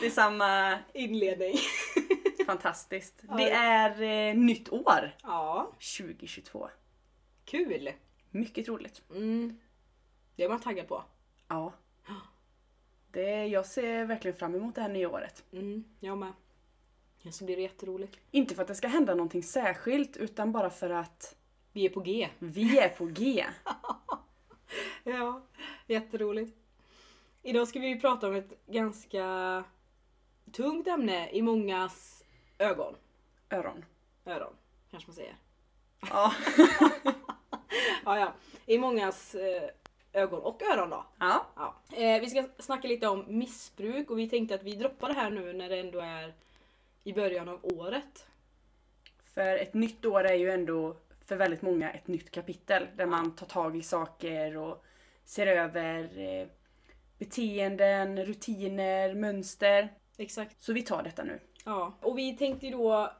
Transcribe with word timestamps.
alltid 0.00 0.12
samma 0.12 0.78
Inledning. 0.92 1.54
fantastiskt. 2.46 3.22
Ja. 3.28 3.36
Det 3.36 3.50
är 3.50 4.02
eh, 4.02 4.34
nytt 4.34 4.68
år. 4.72 5.16
Ja, 5.22 5.72
2022. 5.98 6.68
kul. 7.44 7.92
Mycket 8.30 8.68
roligt. 8.68 9.02
Mm. 9.10 9.60
Det 10.36 10.44
är 10.44 10.48
man 10.48 10.60
taggad 10.60 10.88
på. 10.88 11.04
Ja. 11.48 11.72
Det, 13.10 13.46
jag 13.46 13.66
ser 13.66 14.04
verkligen 14.04 14.36
fram 14.36 14.54
emot 14.54 14.74
det 14.74 14.80
här 14.80 14.88
nya 14.88 15.08
året. 15.10 15.44
Mm, 15.52 15.84
jag 16.00 16.18
med. 16.18 16.32
Ja, 17.18 17.32
så 17.32 17.44
blir 17.44 17.56
det 17.56 17.62
jätteroligt. 17.62 18.18
Inte 18.30 18.54
för 18.54 18.62
att 18.62 18.68
det 18.68 18.74
ska 18.74 18.88
hända 18.88 19.14
någonting 19.14 19.42
särskilt 19.42 20.16
utan 20.16 20.52
bara 20.52 20.70
för 20.70 20.90
att 20.90 21.36
Vi 21.72 21.86
är 21.86 21.90
på 21.90 22.00
G. 22.00 22.28
vi 22.38 22.78
är 22.78 22.88
på 22.88 23.06
G. 23.06 23.46
Ja, 25.04 25.42
jätteroligt. 25.86 26.56
Idag 27.42 27.68
ska 27.68 27.80
vi 27.80 28.00
prata 28.00 28.28
om 28.28 28.34
ett 28.34 28.66
ganska 28.66 29.64
tungt 30.52 30.86
ämne 30.86 31.30
i 31.30 31.42
mångas 31.42 32.24
ögon. 32.58 32.94
Öron. 33.50 33.84
Öron, 34.24 34.52
kanske 34.90 35.08
man 35.08 35.14
säger. 35.14 35.36
Ja. 36.00 36.32
Ja, 38.04 38.18
ja. 38.18 38.34
I 38.66 38.78
mångas 38.78 39.34
eh, 39.34 39.70
ögon 40.12 40.40
och 40.42 40.62
öron 40.62 40.90
då. 40.90 41.06
ja. 41.18 41.46
Ja. 41.56 41.74
Eh, 41.96 42.20
vi 42.20 42.30
ska 42.30 42.48
snacka 42.58 42.88
lite 42.88 43.08
om 43.08 43.24
missbruk 43.28 44.10
och 44.10 44.18
vi 44.18 44.28
tänkte 44.28 44.54
att 44.54 44.62
vi 44.62 44.74
droppar 44.76 45.08
det 45.08 45.14
här 45.14 45.30
nu 45.30 45.52
när 45.52 45.68
det 45.68 45.80
ändå 45.80 46.00
är 46.00 46.34
i 47.04 47.12
början 47.12 47.48
av 47.48 47.60
året. 47.62 48.26
För 49.34 49.56
ett 49.56 49.74
nytt 49.74 50.04
år 50.04 50.24
är 50.24 50.34
ju 50.34 50.50
ändå 50.50 50.96
för 51.24 51.36
väldigt 51.36 51.62
många 51.62 51.90
ett 51.90 52.08
nytt 52.08 52.30
kapitel 52.30 52.86
där 52.96 53.06
man 53.06 53.36
tar 53.36 53.46
tag 53.46 53.76
i 53.76 53.82
saker 53.82 54.56
och 54.56 54.84
ser 55.24 55.46
över 55.46 56.18
eh, 56.18 56.46
beteenden, 57.18 58.24
rutiner, 58.24 59.14
mönster. 59.14 59.88
Exakt. 60.20 60.62
Så 60.62 60.72
vi 60.72 60.82
tar 60.82 61.02
detta 61.02 61.24
nu. 61.24 61.40
Ja, 61.64 61.94
och 62.02 62.18
vi 62.18 62.36
tänkte 62.36 62.66
ju 62.66 62.72
då 62.72 63.12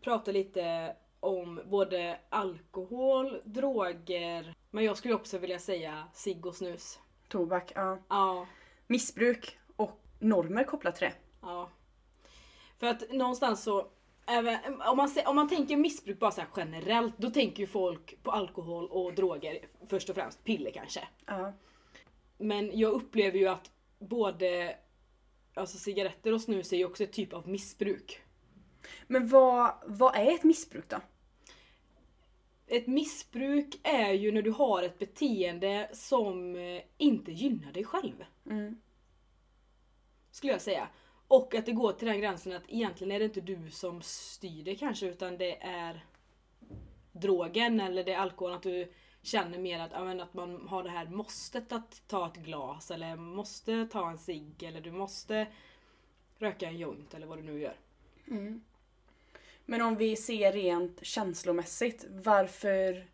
prata 0.00 0.30
lite 0.32 0.96
om 1.20 1.60
både 1.64 2.18
alkohol, 2.28 3.40
droger, 3.44 4.54
men 4.70 4.84
jag 4.84 4.96
skulle 4.96 5.14
också 5.14 5.38
vilja 5.38 5.58
säga 5.58 6.08
cigg 6.14 6.46
och 6.46 6.54
snus. 6.54 6.98
Tobak, 7.28 7.72
ja. 7.74 7.98
Ja, 8.08 8.46
Missbruk 8.86 9.58
och 9.76 10.00
normer 10.18 10.64
kopplat 10.64 10.96
till 10.96 11.06
det. 11.08 11.14
ja. 11.42 11.70
För 12.78 12.86
att 12.86 13.12
någonstans 13.12 13.62
så, 13.62 13.86
även, 14.26 14.58
om, 14.80 14.96
man, 14.96 15.10
om 15.26 15.36
man 15.36 15.48
tänker 15.48 15.76
missbruk 15.76 16.18
bara 16.18 16.30
så 16.30 16.40
här 16.40 16.48
generellt, 16.56 17.18
då 17.18 17.30
tänker 17.30 17.60
ju 17.60 17.66
folk 17.66 18.22
på 18.22 18.30
alkohol 18.30 18.88
och 18.90 19.14
droger 19.14 19.58
först 19.88 20.08
och 20.08 20.14
främst. 20.14 20.44
Piller 20.44 20.70
kanske. 20.70 21.08
Ja. 21.26 21.52
Men 22.38 22.78
jag 22.78 22.92
upplever 22.92 23.38
ju 23.38 23.48
att 23.48 23.70
både 23.98 24.76
alltså 25.56 25.78
cigaretter 25.78 26.32
och 26.32 26.40
snus 26.40 26.72
är 26.72 26.76
ju 26.76 26.84
också 26.84 27.04
ett 27.04 27.12
typ 27.12 27.32
av 27.32 27.48
missbruk. 27.48 28.20
Men 29.06 29.28
vad, 29.28 29.74
vad 29.86 30.16
är 30.16 30.34
ett 30.34 30.44
missbruk 30.44 30.88
då? 30.88 31.00
Ett 32.66 32.86
missbruk 32.86 33.80
är 33.82 34.12
ju 34.12 34.32
när 34.32 34.42
du 34.42 34.50
har 34.50 34.82
ett 34.82 34.98
beteende 34.98 35.90
som 35.92 36.56
eh, 36.56 36.82
inte 36.98 37.32
gynnar 37.32 37.72
dig 37.72 37.84
själv. 37.84 38.24
Mm. 38.46 38.80
Skulle 40.30 40.52
jag 40.52 40.62
säga. 40.62 40.88
Och 41.28 41.54
att 41.54 41.66
det 41.66 41.72
går 41.72 41.92
till 41.92 42.08
den 42.08 42.20
gränsen 42.20 42.52
att 42.52 42.68
egentligen 42.68 43.12
är 43.12 43.18
det 43.18 43.24
inte 43.24 43.40
du 43.40 43.70
som 43.70 44.02
styr 44.02 44.64
det 44.64 44.74
kanske 44.74 45.06
utan 45.06 45.38
det 45.38 45.62
är 45.62 46.04
drogen 47.12 47.80
eller 47.80 48.04
det 48.04 48.12
är 48.12 48.18
alkoholen. 48.18 48.56
Att 48.56 48.62
du 48.62 48.92
känner 49.26 49.58
mer 49.58 49.80
att, 49.80 49.90
men 49.90 50.20
att 50.20 50.34
man 50.34 50.68
har 50.68 50.82
det 50.82 50.90
här 50.90 51.06
måstet 51.06 51.72
att 51.72 52.02
ta 52.06 52.26
ett 52.26 52.36
glas 52.36 52.90
eller 52.90 53.16
måste 53.16 53.86
ta 53.86 54.10
en 54.10 54.18
cigg 54.18 54.62
eller 54.62 54.80
du 54.80 54.92
måste 54.92 55.46
röka 56.38 56.66
en 56.66 56.78
joint 56.78 57.14
eller 57.14 57.26
vad 57.26 57.38
du 57.38 57.42
nu 57.42 57.60
gör. 57.60 57.76
Mm. 58.28 58.64
Men 59.64 59.82
om 59.82 59.96
vi 59.96 60.16
ser 60.16 60.52
rent 60.52 61.06
känslomässigt, 61.06 62.06
varför... 62.10 63.06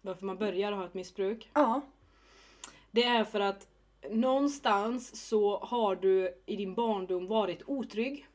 Varför 0.00 0.26
man 0.26 0.38
börjar 0.38 0.72
ha 0.72 0.86
ett 0.86 0.94
missbruk. 0.94 1.50
Ja. 1.54 1.80
Det 2.90 3.04
är 3.04 3.24
för 3.24 3.40
att 3.40 3.68
någonstans 4.10 5.28
så 5.28 5.58
har 5.58 5.96
du 5.96 6.42
i 6.46 6.56
din 6.56 6.74
barndom 6.74 7.26
varit 7.26 7.62
otrygg. 7.66 8.26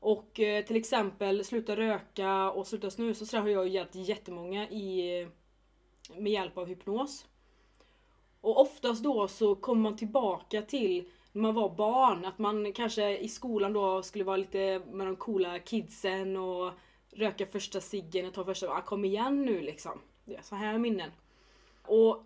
Och 0.00 0.40
eh, 0.40 0.64
till 0.64 0.76
exempel 0.76 1.44
sluta 1.44 1.76
röka 1.76 2.50
och 2.50 2.66
sluta 2.66 2.90
snusa 2.90 3.26
så 3.26 3.36
där 3.36 3.42
har 3.42 3.48
jag 3.48 3.68
hjälpt 3.68 3.94
jättemånga 3.94 4.68
i, 4.68 5.28
med 6.16 6.32
hjälp 6.32 6.58
av 6.58 6.66
hypnos. 6.66 7.26
Och 8.40 8.60
oftast 8.60 9.02
då 9.02 9.28
så 9.28 9.54
kommer 9.54 9.82
man 9.82 9.96
tillbaka 9.96 10.62
till 10.62 11.10
när 11.32 11.42
man 11.42 11.54
var 11.54 11.68
barn, 11.68 12.24
att 12.24 12.38
man 12.38 12.72
kanske 12.72 13.18
i 13.18 13.28
skolan 13.28 13.72
då 13.72 14.02
skulle 14.02 14.24
vara 14.24 14.36
lite 14.36 14.82
med 14.92 15.06
de 15.06 15.16
coola 15.16 15.58
kidsen 15.58 16.36
och 16.36 16.72
röka 17.10 17.46
första 17.46 17.80
ciggen 17.80 18.26
och 18.26 18.34
ta 18.34 18.44
första, 18.44 18.68
ah, 18.68 18.80
kom 18.80 19.04
igen 19.04 19.44
nu 19.44 19.60
liksom. 19.60 20.00
Det 20.24 20.36
är 20.36 20.42
så 20.42 20.54
här 20.54 20.78
minnen. 20.78 21.10
Och 21.82 22.24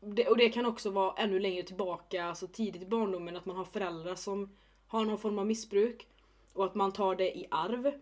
det, 0.00 0.28
och 0.28 0.36
det 0.36 0.48
kan 0.48 0.66
också 0.66 0.90
vara 0.90 1.14
ännu 1.16 1.38
längre 1.38 1.62
tillbaka, 1.62 2.24
alltså 2.24 2.46
tidigt 2.46 2.82
i 2.82 2.86
barndomen, 2.86 3.36
att 3.36 3.46
man 3.46 3.56
har 3.56 3.64
föräldrar 3.64 4.14
som 4.14 4.56
har 4.86 5.04
någon 5.04 5.18
form 5.18 5.38
av 5.38 5.46
missbruk. 5.46 6.08
Och 6.52 6.64
att 6.64 6.74
man 6.74 6.92
tar 6.92 7.14
det 7.14 7.38
i 7.38 7.46
arv. 7.50 7.92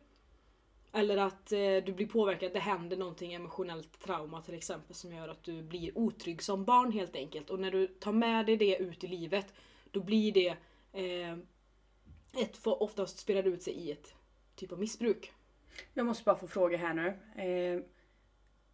Eller 0.92 1.16
att 1.16 1.52
eh, 1.52 1.58
du 1.58 1.92
blir 1.92 2.06
påverkad, 2.06 2.52
det 2.52 2.58
händer 2.58 2.96
någonting 2.96 3.32
emotionellt 3.32 4.00
trauma 4.00 4.42
till 4.42 4.54
exempel 4.54 4.94
som 4.94 5.12
gör 5.12 5.28
att 5.28 5.44
du 5.44 5.62
blir 5.62 5.98
otrygg 5.98 6.42
som 6.42 6.64
barn 6.64 6.92
helt 6.92 7.16
enkelt. 7.16 7.50
Och 7.50 7.60
när 7.60 7.70
du 7.70 7.86
tar 7.86 8.12
med 8.12 8.46
dig 8.46 8.56
det 8.56 8.76
ut 8.76 9.04
i 9.04 9.06
livet, 9.06 9.54
då 9.90 10.00
blir 10.00 10.32
det 10.32 10.56
eh, 10.92 11.32
ett, 12.42 12.56
för 12.56 12.82
oftast 12.82 13.18
spelar 13.18 13.42
det 13.42 13.48
ut 13.48 13.62
sig 13.62 13.74
i 13.74 13.92
ett 13.92 14.14
typ 14.54 14.72
av 14.72 14.80
missbruk. 14.80 15.32
Jag 15.94 16.06
måste 16.06 16.24
bara 16.24 16.36
få 16.36 16.46
fråga 16.46 16.76
här 16.76 16.94
nu. 16.94 17.08
Eh, 17.42 17.82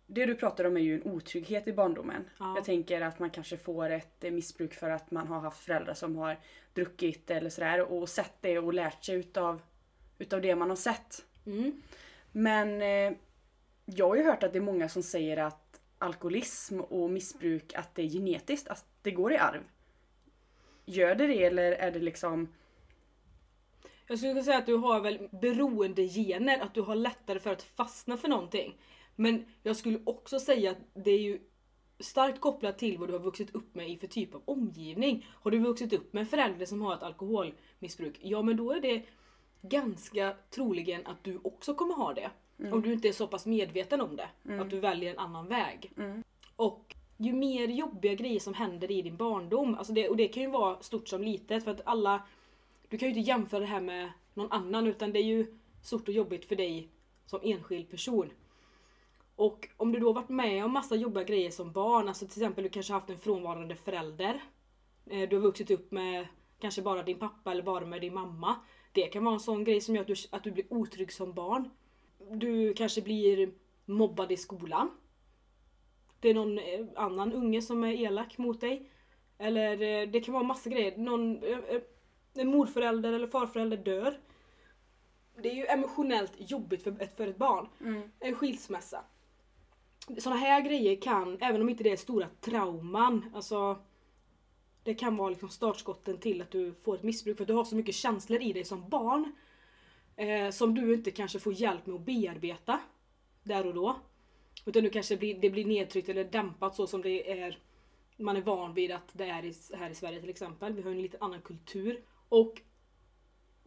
det 0.07 0.27
du 0.27 0.35
pratar 0.35 0.65
om 0.65 0.77
är 0.77 0.81
ju 0.81 0.95
en 0.95 1.13
otrygghet 1.13 1.69
i 1.69 1.73
barndomen. 1.73 2.31
Ja. 2.39 2.55
Jag 2.57 2.65
tänker 2.65 3.01
att 3.01 3.19
man 3.19 3.31
kanske 3.31 3.57
får 3.57 3.91
ett 3.91 4.25
eh, 4.25 4.31
missbruk 4.31 4.75
för 4.75 4.91
att 4.91 5.11
man 5.11 5.27
har 5.27 5.41
haft 5.41 5.65
föräldrar 5.65 5.95
som 5.95 6.17
har 6.17 6.39
druckit 6.75 7.31
eller 7.31 7.51
sådär 7.51 7.93
och 7.93 8.09
sett 8.09 8.35
det 8.41 8.59
och 8.59 8.75
lärt 8.75 9.05
sig 9.05 9.17
utav, 9.17 9.63
utav 10.19 10.43
det 10.43 10.57
man 10.57 10.69
har 10.69 10.77
sett. 10.77 11.25
Mm. 11.47 11.83
Men 12.33 12.83
eh, 12.83 13.19
jag 13.85 14.09
har 14.09 14.17
ju 14.17 14.23
hört 14.23 14.43
att 14.43 14.53
det 14.53 14.59
är 14.59 14.63
många 14.63 14.89
som 14.89 15.03
säger 15.03 15.37
att 15.37 15.81
alkoholism 15.99 16.81
och 16.81 17.11
missbruk 17.11 17.75
att 17.75 17.95
det 17.95 18.03
är 18.03 18.09
genetiskt, 18.09 18.69
att 18.69 18.85
det 19.03 19.11
går 19.11 19.33
i 19.33 19.37
arv. 19.37 19.63
Gör 20.85 21.15
det 21.15 21.27
det 21.27 21.45
eller 21.45 21.73
är 21.73 21.91
det 21.91 21.99
liksom... 21.99 22.49
Jag 24.07 24.19
skulle 24.19 24.33
kunna 24.33 24.45
säga 24.45 24.59
att 24.59 24.67
du 24.67 24.77
har 24.77 25.01
väl 25.01 25.29
beroendegener, 25.33 26.59
att 26.59 26.75
du 26.75 26.81
har 26.81 26.95
lättare 26.95 27.39
för 27.39 27.51
att 27.51 27.63
fastna 27.63 28.17
för 28.17 28.29
någonting. 28.29 28.81
Men 29.17 29.45
jag 29.63 29.77
skulle 29.77 30.01
också 30.05 30.41
säga 30.41 30.71
att 30.71 30.79
det 30.95 31.11
är 31.11 31.21
ju 31.21 31.41
starkt 32.01 32.41
kopplat 32.41 32.79
till 32.79 32.99
vad 32.99 33.09
du 33.09 33.13
har 33.13 33.21
vuxit 33.21 33.55
upp 33.55 33.75
med 33.75 33.91
i 33.91 33.97
för 33.97 34.07
typ 34.07 34.35
av 34.35 34.43
omgivning. 34.45 35.27
Har 35.31 35.51
du 35.51 35.59
vuxit 35.59 35.93
upp 35.93 36.13
med 36.13 36.21
en 36.21 36.27
förälder 36.27 36.67
som 36.67 36.83
har 36.83 36.95
ett 36.95 37.03
alkoholmissbruk, 37.03 38.19
ja 38.23 38.43
men 38.43 38.57
då 38.57 38.73
är 38.73 38.81
det 38.81 39.03
ganska 39.63 40.35
troligen 40.51 41.07
att 41.07 41.25
du 41.25 41.41
också 41.45 41.75
kommer 41.75 41.95
ha 41.95 42.15
det. 42.15 42.31
Om 42.73 42.83
du 42.83 42.93
inte 42.93 43.09
är 43.09 43.13
så 43.13 43.27
pass 43.27 43.47
medveten 43.47 44.01
om 44.01 44.17
det. 44.17 44.29
Att 44.61 44.71
du 44.71 44.81
väljer 44.81 45.11
en 45.11 45.19
annan 45.19 45.49
väg. 45.49 45.93
Mm. 45.97 46.25
Och 46.57 46.95
ju 47.17 47.33
mer 47.33 47.69
jobbiga 47.69 48.15
grejer 48.15 48.41
som 48.41 48.55
händer 48.55 48.91
i 48.91 49.03
din 49.03 49.17
barndom, 49.17 49.75
alltså 49.75 49.93
det, 49.93 50.09
och 50.09 50.17
det 50.17 50.29
kan 50.29 50.43
ju 50.43 50.51
vara 50.51 50.83
stort 50.83 51.09
som 51.09 51.23
litet 51.23 51.65
för 51.65 51.71
att 51.71 51.81
alla 51.85 52.23
Du 52.89 52.99
kan 52.99 53.09
ju 53.09 53.15
inte 53.15 53.29
jämföra 53.31 53.61
det 53.61 53.67
här 53.67 53.81
med 53.81 54.11
någon 54.35 54.53
annan 54.53 54.87
utan 54.87 55.13
det 55.13 55.19
är 55.19 55.25
ju 55.25 55.47
stort 55.83 56.09
och 56.09 56.15
jobbigt 56.15 56.45
för 56.45 56.57
dig 56.57 56.89
som 57.27 57.41
enskild 57.43 57.91
person. 57.91 58.31
Och 59.37 59.69
om 59.77 59.93
du 59.93 59.99
då 59.99 60.13
varit 60.13 60.29
med 60.29 60.65
om 60.65 60.73
massa 60.73 60.97
jobbiga 60.97 61.25
grejer 61.25 61.51
som 61.51 61.73
barn, 61.73 62.09
alltså 62.09 62.27
till 62.27 62.43
exempel 62.43 62.65
du 62.65 62.71
kanske 62.71 62.93
haft 62.93 63.11
en 63.11 63.19
frånvarande 63.19 63.77
förälder. 63.77 64.41
Eh, 65.07 65.29
Du 65.29 65.37
har 65.37 65.43
vuxit 65.43 65.71
upp 65.71 65.91
med 65.91 66.27
kanske 66.59 66.83
bara 66.83 67.03
din 67.03 67.19
pappa 67.19 67.51
eller 67.51 67.63
bara 67.63 67.87
med 67.87 68.01
din 68.01 68.15
mamma. 68.15 68.57
Det 68.93 69.07
kan 69.07 69.25
vara 69.25 69.35
en 69.35 69.41
sån 69.41 69.65
grej 69.65 69.81
som 69.81 69.95
gör 69.95 70.03
att 70.03 70.09
du, 70.09 70.15
att 70.31 70.45
du 70.45 70.51
blir 70.51 70.73
otrygg 70.73 71.13
som 71.13 71.33
barn. 71.33 71.71
Du 72.31 72.75
kanske 72.75 73.03
blir 73.03 73.51
mobbad 73.85 74.33
i 74.33 74.37
skolan. 74.37 74.91
Det 76.21 76.29
är 76.29 76.35
någon 76.35 76.59
eh, 76.59 76.87
annan 76.97 77.33
unge 77.33 77.63
som 77.63 77.85
är 77.85 77.93
elak 77.93 78.39
mot 78.39 78.61
dig. 78.61 78.91
Eller 79.39 79.73
eh, 79.83 80.09
det 80.09 80.21
kan 80.21 80.35
vara 80.35 80.45
massa 80.45 80.71
grejer. 80.71 80.97
Någon, 80.97 81.45
eh, 81.45 81.81
en 82.35 82.49
morförälder 82.49 83.13
eller 83.13 83.27
farförälder 83.27 83.77
dör. 83.77 84.21
Det 85.43 85.51
är 85.51 85.55
ju 85.55 85.67
emotionellt 85.67 86.33
jobbigt 86.37 86.83
för 86.83 87.03
ett, 87.03 87.17
för 87.17 87.27
ett 87.27 87.37
barn. 87.37 87.69
Mm. 87.81 88.11
En 88.21 88.35
skilsmässa. 88.35 89.05
Såna 90.19 90.37
här 90.37 90.61
grejer 90.61 91.01
kan, 91.01 91.39
även 91.41 91.61
om 91.61 91.69
inte 91.69 91.85
det 91.85 91.91
är 91.91 91.97
stora 91.97 92.29
trauman, 92.41 93.31
alltså 93.35 93.79
det 94.89 94.95
kan 94.95 95.17
vara 95.17 95.31
liksom 95.31 95.49
startskotten 95.49 96.19
till 96.19 96.43
att 96.43 96.51
du 96.51 96.75
får 96.75 96.95
ett 96.95 97.03
missbruk 97.03 97.37
för 97.37 97.45
att 97.45 97.49
du 97.49 97.55
har 97.55 97.65
så 97.65 97.77
mycket 97.77 97.95
känslor 97.95 98.43
i 98.43 98.53
dig 98.53 98.65
som 98.65 98.89
barn. 98.89 99.33
Eh, 100.17 100.51
som 100.51 100.75
du 100.75 100.95
inte 100.95 101.11
kanske 101.11 101.39
får 101.39 101.53
hjälp 101.53 101.87
med 101.87 101.95
att 101.95 102.07
bearbeta 102.07 102.81
där 103.43 103.67
och 103.67 103.75
då. 103.75 103.97
Utan 104.65 104.83
du 104.83 104.91
kanske 104.91 105.17
blir, 105.17 105.41
det 105.41 105.51
blir 105.51 105.65
nedtryckt 105.65 106.09
eller 106.09 106.25
dämpat 106.25 106.75
så 106.75 106.87
som 106.87 107.03
det 107.03 107.41
är 107.41 107.59
man 108.17 108.37
är 108.37 108.43
van 108.43 108.75
vid 108.75 108.93
att 108.93 109.09
det 109.13 109.25
är 109.25 109.45
i, 109.45 109.55
här 109.79 109.91
i 109.91 109.95
Sverige 109.95 110.21
till 110.21 110.31
exempel. 110.31 110.73
Vi 110.73 110.83
har 110.83 110.91
en 110.91 111.03
lite 111.03 111.19
annan 111.21 111.41
kultur. 111.41 112.03
Och 112.29 112.63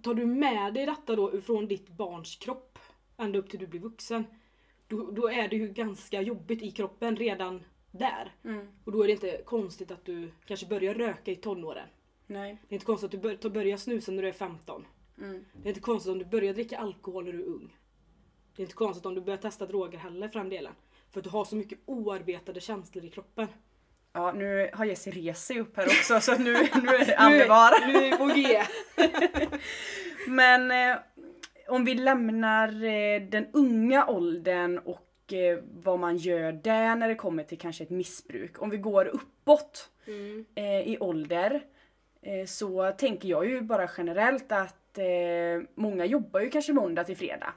tar 0.02 0.14
du 0.14 0.26
med 0.26 0.74
dig 0.74 0.86
detta 0.86 1.16
då 1.16 1.42
från 1.42 1.68
ditt 1.68 1.90
barns 1.90 2.36
kropp 2.36 2.80
ända 3.18 3.40
upp 3.40 3.50
till 3.50 3.60
du 3.60 3.68
blir 3.68 3.80
vuxen. 3.80 4.26
Då, 4.88 5.12
då 5.12 5.30
är 5.30 5.48
det 5.48 5.56
ju 5.56 5.68
ganska 5.68 6.22
jobbigt 6.22 6.62
i 6.62 6.72
kroppen 6.72 7.16
redan 7.16 7.64
där. 7.92 8.32
Mm. 8.44 8.68
Och 8.86 8.92
då 8.92 9.04
är 9.04 9.08
det 9.08 9.14
inte 9.14 9.42
konstigt 9.46 9.92
att 9.92 10.06
du 10.06 10.32
kanske 10.46 10.66
börjar 10.66 10.94
röka 10.94 11.32
i 11.32 11.36
tonåren. 11.36 11.88
Nej. 12.28 12.58
Det 12.68 12.74
är 12.74 12.76
inte 12.76 12.86
konstigt 12.86 13.06
att 13.06 13.12
du 13.12 13.18
bör, 13.18 13.50
börjar 13.50 13.78
snusa 13.78 14.12
när 14.12 14.22
du 14.22 14.28
är 14.28 14.34
15. 14.34 14.86
Mm. 15.18 15.46
Det 15.54 15.68
är 15.68 15.70
inte 15.70 15.82
konstigt 15.82 16.12
om 16.12 16.20
du 16.20 16.26
börjar 16.26 16.54
dricka 16.54 16.78
alkohol 16.78 17.26
när 17.26 17.32
du 17.32 17.42
är 17.42 17.48
ung. 17.48 17.78
Det 18.56 18.62
är 18.62 18.64
inte 18.64 18.76
konstigt 18.76 19.06
om 19.06 19.16
du 19.16 19.22
börjar 19.22 19.38
testa 19.38 19.66
droger 19.66 19.98
heller 19.98 20.28
för 20.28 20.40
den 20.40 20.50
delen. 20.50 20.74
För 21.12 21.20
att 21.20 21.24
du 21.24 21.30
har 21.30 21.46
så 21.46 21.56
mycket 21.56 21.80
oarbetade 21.86 22.60
känslor 22.60 23.06
i 23.06 23.10
kroppen. 23.10 23.48
Ja, 24.14 24.32
nu 24.32 24.70
har 24.74 24.86
Jessie 24.86 25.14
rest 25.14 25.46
sig 25.46 25.60
upp 25.60 25.78
här 25.78 25.86
också 25.86 26.20
så 26.20 26.38
nu, 26.38 26.54
nu 26.54 26.90
är 26.90 27.06
det 27.06 27.18
andevara. 27.18 27.76
Nu, 27.88 27.94
nu 27.94 28.00
är 28.00 28.12
vi 28.12 28.18
på 28.18 28.26
G. 28.26 28.62
Men 30.28 30.72
eh, 30.72 30.98
om 31.68 31.86
vi 31.86 31.96
lämnar 31.96 32.84
eh, 32.84 33.22
den 33.22 33.48
unga 33.54 34.08
åldern 34.08 34.78
och 34.78 35.11
eh, 35.34 35.58
vad 35.84 36.00
man 36.00 36.18
gör 36.18 36.52
där 36.52 36.96
när 36.96 37.08
det 37.08 37.16
kommer 37.16 37.44
till 37.44 37.58
kanske 37.60 37.84
ett 37.84 37.90
missbruk. 37.90 38.62
Om 38.62 38.70
vi 38.70 38.78
går 38.78 39.06
uppåt 39.06 39.88
Mm. 40.08 40.46
eh, 40.56 40.82
i 40.82 40.98
ålder 41.00 41.64
eh, 42.22 42.46
så 42.46 42.92
tänker 42.92 43.30
jag 43.30 43.48
ju 43.50 43.62
bara 43.62 43.90
generellt 43.98 44.52
att 44.52 44.98
eh, 44.98 45.06
många 45.76 46.06
jobbar 46.06 46.40
ju 46.40 46.50
kanske 46.50 46.74
måndag 46.74 47.04
till 47.04 47.18
fredag. 47.18 47.54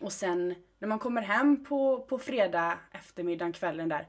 Och 0.00 0.12
sen 0.12 0.54
när 0.78 0.88
man 0.88 0.98
kommer 0.98 1.22
hem 1.22 1.64
på, 1.64 2.00
på 2.00 2.18
fredag 2.18 2.78
eftermiddagen, 2.92 3.52
kvällen 3.52 3.88
där 3.88 4.06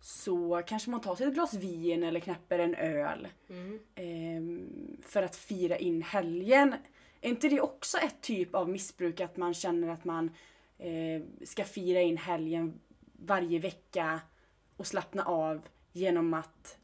så 0.00 0.62
kanske 0.66 0.90
man 0.90 1.00
tar 1.00 1.14
sig 1.16 1.26
ett 1.26 1.34
glas 1.34 1.54
vin 1.54 2.02
eller 2.02 2.20
knäpper 2.20 2.58
en 2.58 2.74
öl 2.74 3.28
Mm. 3.50 3.78
ehm, 3.94 4.96
för 5.06 5.22
att 5.22 5.36
fira 5.36 5.76
in 5.78 6.02
helgen. 6.02 6.74
Är 7.20 7.28
inte 7.28 7.48
det 7.48 7.60
också 7.60 7.98
ett 7.98 8.20
typ 8.20 8.54
av 8.54 8.68
missbruk 8.68 9.20
att 9.20 9.36
man 9.36 9.54
känner 9.54 9.88
att 9.88 10.04
man 10.04 10.30
eh, 10.80 11.46
ska 11.46 11.64
fira 11.64 12.00
in 12.00 12.16
helgen 12.16 12.80
varje 13.12 13.58
vecka 13.58 14.20
och 14.76 14.86
slappna 14.86 15.24
av 15.24 15.68
genom 15.92 16.34
att 16.34 16.78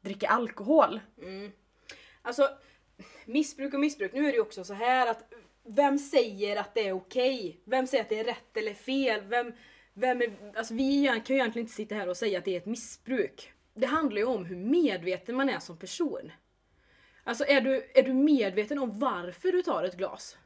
dricka 0.00 0.28
alkohol? 0.28 1.00
Mm. 1.22 1.52
Alltså, 2.22 2.48
missbruk 3.24 3.74
och 3.74 3.80
missbruk. 3.80 4.12
Nu 4.12 4.20
är 4.20 4.26
det 4.26 4.36
ju 4.36 4.40
också 4.40 4.64
så 4.64 4.74
här 4.74 5.10
att 5.10 5.32
vem 5.64 5.98
säger 5.98 6.56
att 6.56 6.74
det 6.74 6.88
är 6.88 6.92
okej? 6.92 7.60
Vem 7.64 7.86
säger 7.86 8.02
att 8.02 8.08
det 8.08 8.20
är 8.20 8.24
rätt 8.24 8.56
eller 8.56 8.74
fel? 8.74 9.20
Vem, 9.26 9.52
vem 9.94 10.22
är, 10.22 10.52
alltså 10.56 10.74
vi 10.74 11.06
kan 11.06 11.36
ju 11.36 11.40
egentligen 11.40 11.64
inte 11.64 11.76
sitta 11.76 11.94
här 11.94 12.08
och 12.08 12.16
säga 12.16 12.38
att 12.38 12.44
det 12.44 12.54
är 12.54 12.60
ett 12.60 12.66
missbruk. 12.66 13.52
Det 13.74 13.86
handlar 13.86 14.18
ju 14.18 14.24
om 14.24 14.44
hur 14.44 14.56
medveten 14.56 15.36
man 15.36 15.48
är 15.48 15.58
som 15.58 15.76
person. 15.76 16.32
Alltså 17.24 17.44
är 17.44 17.60
du, 17.60 17.90
är 17.94 18.02
du 18.02 18.12
medveten 18.12 18.78
om 18.78 18.98
varför 18.98 19.52
du 19.52 19.62
tar 19.62 19.84
ett 19.84 19.96
glas? 19.96 20.38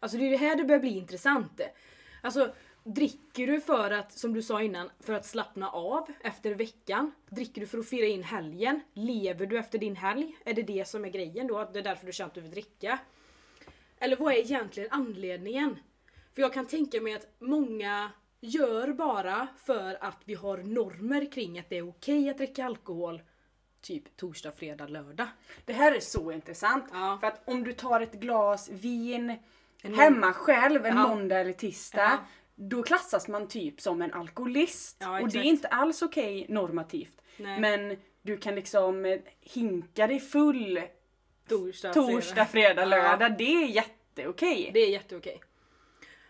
Alltså 0.00 0.18
det 0.18 0.26
är 0.26 0.30
det 0.30 0.36
här 0.36 0.56
det 0.56 0.64
börjar 0.64 0.80
bli 0.80 0.98
intressant. 0.98 1.60
Alltså 2.24 2.54
dricker 2.84 3.46
du 3.46 3.60
för 3.60 3.90
att, 3.90 4.12
som 4.12 4.34
du 4.34 4.42
sa 4.42 4.62
innan, 4.62 4.90
för 5.00 5.12
att 5.12 5.26
slappna 5.26 5.70
av 5.70 6.12
efter 6.20 6.54
veckan? 6.54 7.12
Dricker 7.30 7.60
du 7.60 7.66
för 7.66 7.78
att 7.78 7.88
fira 7.88 8.06
in 8.06 8.22
helgen? 8.22 8.80
Lever 8.94 9.46
du 9.46 9.58
efter 9.58 9.78
din 9.78 9.96
helg? 9.96 10.36
Är 10.44 10.54
det 10.54 10.62
det 10.62 10.88
som 10.88 11.04
är 11.04 11.08
grejen 11.08 11.46
då? 11.46 11.58
Att 11.58 11.72
det 11.72 11.78
är 11.78 11.82
därför 11.82 12.06
du 12.06 12.12
känner 12.12 12.28
att 12.28 12.34
du 12.34 12.40
vill 12.40 12.50
dricka? 12.50 12.98
Eller 13.98 14.16
vad 14.16 14.32
är 14.32 14.38
egentligen 14.38 14.88
anledningen? 14.92 15.78
För 16.34 16.42
jag 16.42 16.52
kan 16.52 16.66
tänka 16.66 17.00
mig 17.00 17.14
att 17.14 17.26
många 17.38 18.10
gör 18.40 18.92
bara 18.92 19.48
för 19.64 20.04
att 20.04 20.22
vi 20.24 20.34
har 20.34 20.58
normer 20.58 21.32
kring 21.32 21.58
att 21.58 21.68
det 21.68 21.78
är 21.78 21.88
okej 21.88 22.30
att 22.30 22.38
dricka 22.38 22.64
alkohol 22.64 23.22
typ 23.80 24.16
torsdag, 24.16 24.52
fredag, 24.52 24.86
lördag. 24.86 25.26
Det 25.64 25.72
här 25.72 25.92
är 25.92 26.00
så 26.00 26.32
intressant. 26.32 26.84
Ja. 26.92 27.18
För 27.20 27.26
att 27.26 27.48
om 27.48 27.64
du 27.64 27.72
tar 27.72 28.00
ett 28.00 28.14
glas 28.14 28.68
vin 28.68 29.36
hemma 29.84 30.32
själv 30.32 30.86
en 30.86 30.96
Ja. 30.96 31.08
måndag 31.08 31.40
eller 31.40 31.52
tisdag. 31.52 32.00
Ja. 32.02 32.18
Då 32.54 32.82
klassas 32.82 33.28
man 33.28 33.48
typ 33.48 33.80
som 33.80 34.02
en 34.02 34.12
alkoholist. 34.12 34.96
Ja, 35.00 35.08
och 35.10 35.16
det 35.18 35.22
är 35.22 35.26
exakt. 35.26 35.44
inte 35.46 35.68
alls 35.68 36.02
okej 36.02 36.46
normativt. 36.48 37.22
Nej. 37.36 37.60
Men 37.60 37.96
du 38.22 38.36
kan 38.36 38.54
liksom 38.54 39.04
eh, 39.04 39.20
hinka 39.40 40.06
dig 40.06 40.20
full 40.20 40.80
Torsdag, 41.48 41.92
torsdag, 41.92 42.44
fredag, 42.44 42.82
Ja. 42.82 42.86
lördag. 42.86 43.34
Det 43.38 43.44
är 43.62 43.66
jätteokej. 43.66 44.70
Det 44.74 44.80
är 44.80 44.90
jätteokej. 44.90 45.40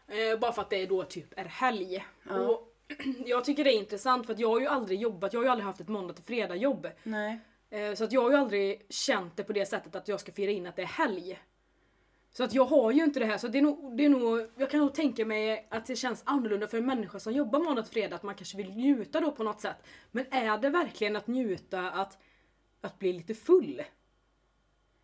Eh, 0.09 0.39
bara 0.39 0.53
för 0.53 0.62
att 0.62 0.71
det 0.71 0.87
då 0.87 1.03
typ 1.05 1.39
är 1.39 1.45
helg. 1.45 2.05
Och 2.31 2.75
jag 3.27 3.45
tycker 3.45 3.65
det 3.65 3.71
är 3.73 3.79
intressant 3.79 4.27
för 4.27 4.33
att 4.33 4.39
jag 4.39 4.49
har 4.49 4.61
ju 4.61 4.67
aldrig 4.67 5.00
jobbat, 5.00 5.33
jag 5.33 5.41
har 5.41 5.45
ju 5.45 5.50
aldrig 5.50 5.67
haft 5.67 5.81
ett 5.81 5.89
måndag 5.89 6.15
till 6.15 6.25
fredag 6.25 6.57
jobb. 6.57 6.89
Nej. 7.03 7.39
Eh, 7.71 7.95
så 7.95 8.05
att 8.05 8.12
jag 8.12 8.23
har 8.23 8.31
ju 8.31 8.37
aldrig 8.37 8.87
känt 8.89 9.37
det 9.37 9.45
på 9.45 9.53
det 9.53 9.67
sättet 9.67 9.95
att 9.97 10.09
jag 10.09 10.21
ska 10.21 10.33
fira 10.33 10.50
in 10.50 10.67
att 10.67 10.77
det 10.77 10.83
är 10.83 10.87
helg. 10.87 11.39
Så 12.37 12.45
att 12.45 12.55
jag 12.55 12.65
har 12.65 12.93
ju 12.93 13.05
inte 13.05 13.21
det 13.21 13.27
här 13.27 13.39
så 13.39 13.49
det 13.49 13.59
är 13.59 13.63
nog, 13.63 13.97
det 13.97 14.05
är 14.05 14.09
nog, 14.09 14.49
jag 14.57 14.71
kan 14.71 14.81
nog 14.81 14.95
tänka 14.95 15.25
mig 15.25 15.67
att 15.71 15.87
det 15.87 15.97
känns 15.97 16.23
annorlunda 16.27 16.69
för 16.69 16.79
en 16.79 16.87
människa 16.87 17.19
som 17.19 17.33
jobbar 17.33 17.59
måndag 17.59 17.83
till 17.83 17.93
fredag 17.93 18.17
att 18.17 18.23
man 18.23 18.35
kanske 18.35 18.57
vill 18.57 18.71
njuta 18.71 19.21
då 19.21 19.33
på 19.33 19.43
något 19.43 19.61
sätt. 19.61 19.77
Men 20.11 20.27
är 20.31 20.59
det 20.59 20.71
verkligen 20.71 21.17
att 21.17 21.27
njuta 21.27 21.91
att, 21.91 22.19
att 22.81 22.99
bli 22.99 23.13
lite 23.13 23.35
full? 23.35 23.83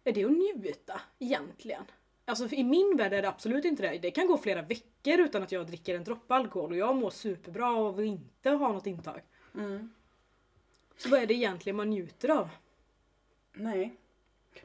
Är 0.05 0.13
det 0.13 0.25
att 0.25 0.33
njuta 0.33 1.01
egentligen? 1.19 1.83
Alltså 2.25 2.55
i 2.55 2.65
min 2.65 2.97
värld 2.97 3.13
är 3.13 3.23
det 3.23 3.29
absolut 3.29 3.65
inte 3.65 3.83
det. 3.83 3.99
Det 3.99 4.11
kan 4.11 4.27
gå 4.27 4.39
flera 4.39 4.63
veckor 4.63 5.21
utan 5.21 5.43
att 5.43 5.53
jag 5.53 5.67
dricker 5.67 5.95
en 5.95 6.05
droppe 6.05 6.35
alkohol 6.35 6.71
och 6.71 6.77
jag 6.77 6.97
mår 6.97 7.11
superbra 7.11 7.73
av 7.73 7.99
att 7.99 8.05
inte 8.05 8.51
ha 8.51 8.73
något 8.73 8.87
intag. 8.87 9.21
Mm. 9.55 9.91
Så 10.97 11.09
vad 11.09 11.23
är 11.23 11.27
det 11.27 11.35
egentligen 11.35 11.77
man 11.77 11.91
njuter 11.91 12.29
av? 12.29 12.49
Nej. 13.53 13.97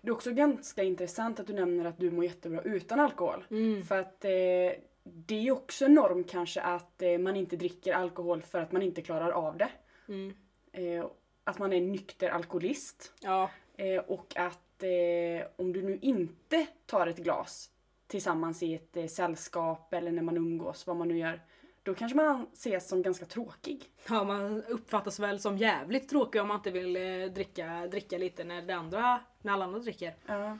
Det 0.02 0.10
är 0.10 0.14
också 0.14 0.32
ganska 0.32 0.84
intressant 0.84 1.40
att 1.40 1.48
du 1.48 1.54
nämner 1.54 1.86
att 1.86 1.98
du 1.98 2.12
mår 2.12 2.24
jättebra 2.24 2.62
utan 2.62 3.00
alkohol. 3.00 3.46
Mm. 3.52 3.84
För 3.84 3.98
att 3.98 4.26
eh, 4.26 4.72
det 5.04 5.36
är 5.36 5.42
ju 5.42 5.52
också 5.52 5.86
en 5.86 5.94
norm 5.94 6.24
kanske 6.24 6.62
att 6.62 7.02
eh, 7.02 7.18
man 7.18 7.36
inte 7.36 7.56
dricker 7.56 7.94
alkohol 7.94 8.42
för 8.42 8.60
att 8.60 8.72
man 8.72 8.82
inte 8.82 9.02
klarar 9.02 9.32
av 9.32 9.58
det. 9.58 9.70
Mm. 10.08 10.34
Eh, 10.72 11.06
att 11.44 11.60
man 11.60 11.74
är 11.74 11.82
nykter 11.82 12.30
alkoholist. 12.30 13.14
Ja. 13.22 13.50
Eh, 13.78 13.98
och 13.98 14.34
att 14.36 14.84
eh, 14.84 15.48
om 15.56 15.74
du 15.74 15.82
nu 15.82 16.00
inte 16.02 16.66
tar 16.86 17.08
ett 17.08 17.18
glas 17.18 17.70
tillsammans 18.08 18.64
i 18.64 18.74
ett 18.74 18.98
eh, 18.98 19.06
sällskap 19.06 19.94
eller 19.94 20.12
när 20.12 20.22
man 20.22 20.38
umgås, 20.38 20.88
vad 20.88 20.96
man 20.96 21.08
nu 21.08 21.18
gör. 21.18 21.42
Då 21.86 21.94
kanske 21.94 22.16
man 22.16 22.48
ses 22.54 22.88
som 22.88 23.02
ganska 23.02 23.26
tråkig. 23.26 23.90
Ja, 24.10 24.24
man 24.24 24.64
uppfattas 24.64 25.20
väl 25.20 25.40
som 25.40 25.58
jävligt 25.58 26.10
tråkig 26.10 26.42
om 26.42 26.48
man 26.48 26.58
inte 26.58 26.72
vill 26.72 26.96
eh, 26.96 27.34
dricka, 27.34 27.88
dricka 27.88 28.18
lite 28.18 28.44
när, 28.44 28.62
det 28.62 28.76
andra, 28.76 29.20
när 29.42 29.54
alla 29.54 29.66
andra 29.66 29.80
dricker. 29.80 30.16
Ja. 30.26 30.58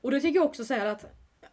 Och 0.00 0.10
då 0.10 0.20
tycker 0.20 0.36
jag 0.36 0.44
också 0.44 0.64
så 0.64 0.74
här 0.74 0.86
att 0.86 1.04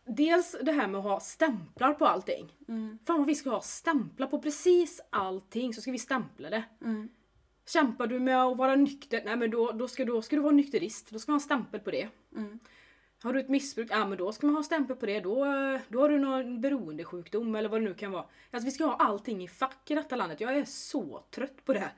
Dels 0.06 0.56
det 0.62 0.72
här 0.72 0.88
med 0.88 1.00
att 1.00 1.04
ha 1.04 1.20
stämplar 1.20 1.94
på 1.94 2.06
allting. 2.06 2.54
Mm. 2.68 3.00
Fan 3.06 3.18
vad 3.18 3.28
vi 3.28 3.36
ska 3.36 3.50
ha 3.50 3.62
stämplar 3.62 4.28
på 4.28 4.40
precis 4.40 5.02
allting 5.10 5.74
så 5.74 5.82
ska 5.82 5.92
vi 5.92 6.00
stämpla 6.00 6.50
det. 6.50 6.64
Mm. 6.82 7.10
Kämpar 7.66 8.08
du 8.08 8.20
med 8.20 8.44
att 8.44 8.58
vara 8.58 8.76
nykter, 8.76 9.22
nej 9.26 9.36
men 9.36 9.52
då, 9.52 9.72
då, 9.72 9.88
ska, 9.88 10.06
du, 10.06 10.12
då 10.12 10.22
ska 10.22 10.36
du 10.36 10.42
vara 10.42 10.54
nykterist. 10.54 11.10
Då 11.10 11.20
ska 11.20 11.32
man 11.32 11.40
ha 11.40 11.46
stämpel 11.46 11.80
på 11.80 11.92
det. 11.92 12.10
Mm. 12.36 12.60
Har 13.24 13.34
du 13.34 13.40
ett 13.40 13.50
missbruk, 13.50 13.88
ja 13.92 14.06
men 14.08 14.18
då 14.18 14.32
ska 14.32 14.48
man 14.48 14.56
ha 14.56 14.64
stämpel 14.64 14.96
på 14.96 15.06
det. 15.06 15.20
Då, 15.20 15.46
eh, 15.46 15.82
då 15.88 16.02
har 16.02 16.10
du 16.10 16.20
någon 16.20 16.62
beroendesjukdom 16.62 17.56
eller 17.56 17.70
vad 17.70 17.82
det 17.82 17.86
nu 17.86 17.94
kan 17.94 18.12
vara. 18.12 18.26
Alltså 18.52 18.66
vi 18.66 18.72
ska 18.72 18.86
ha 18.86 18.96
allting 18.96 19.44
i 19.44 19.48
fack 19.48 19.92
i 19.92 19.96
detta 19.96 20.16
landet. 20.16 20.42
Jag 20.42 20.58
är 20.58 20.66
så 20.66 21.24
trött 21.32 21.66
på 21.66 21.74
det. 21.74 21.92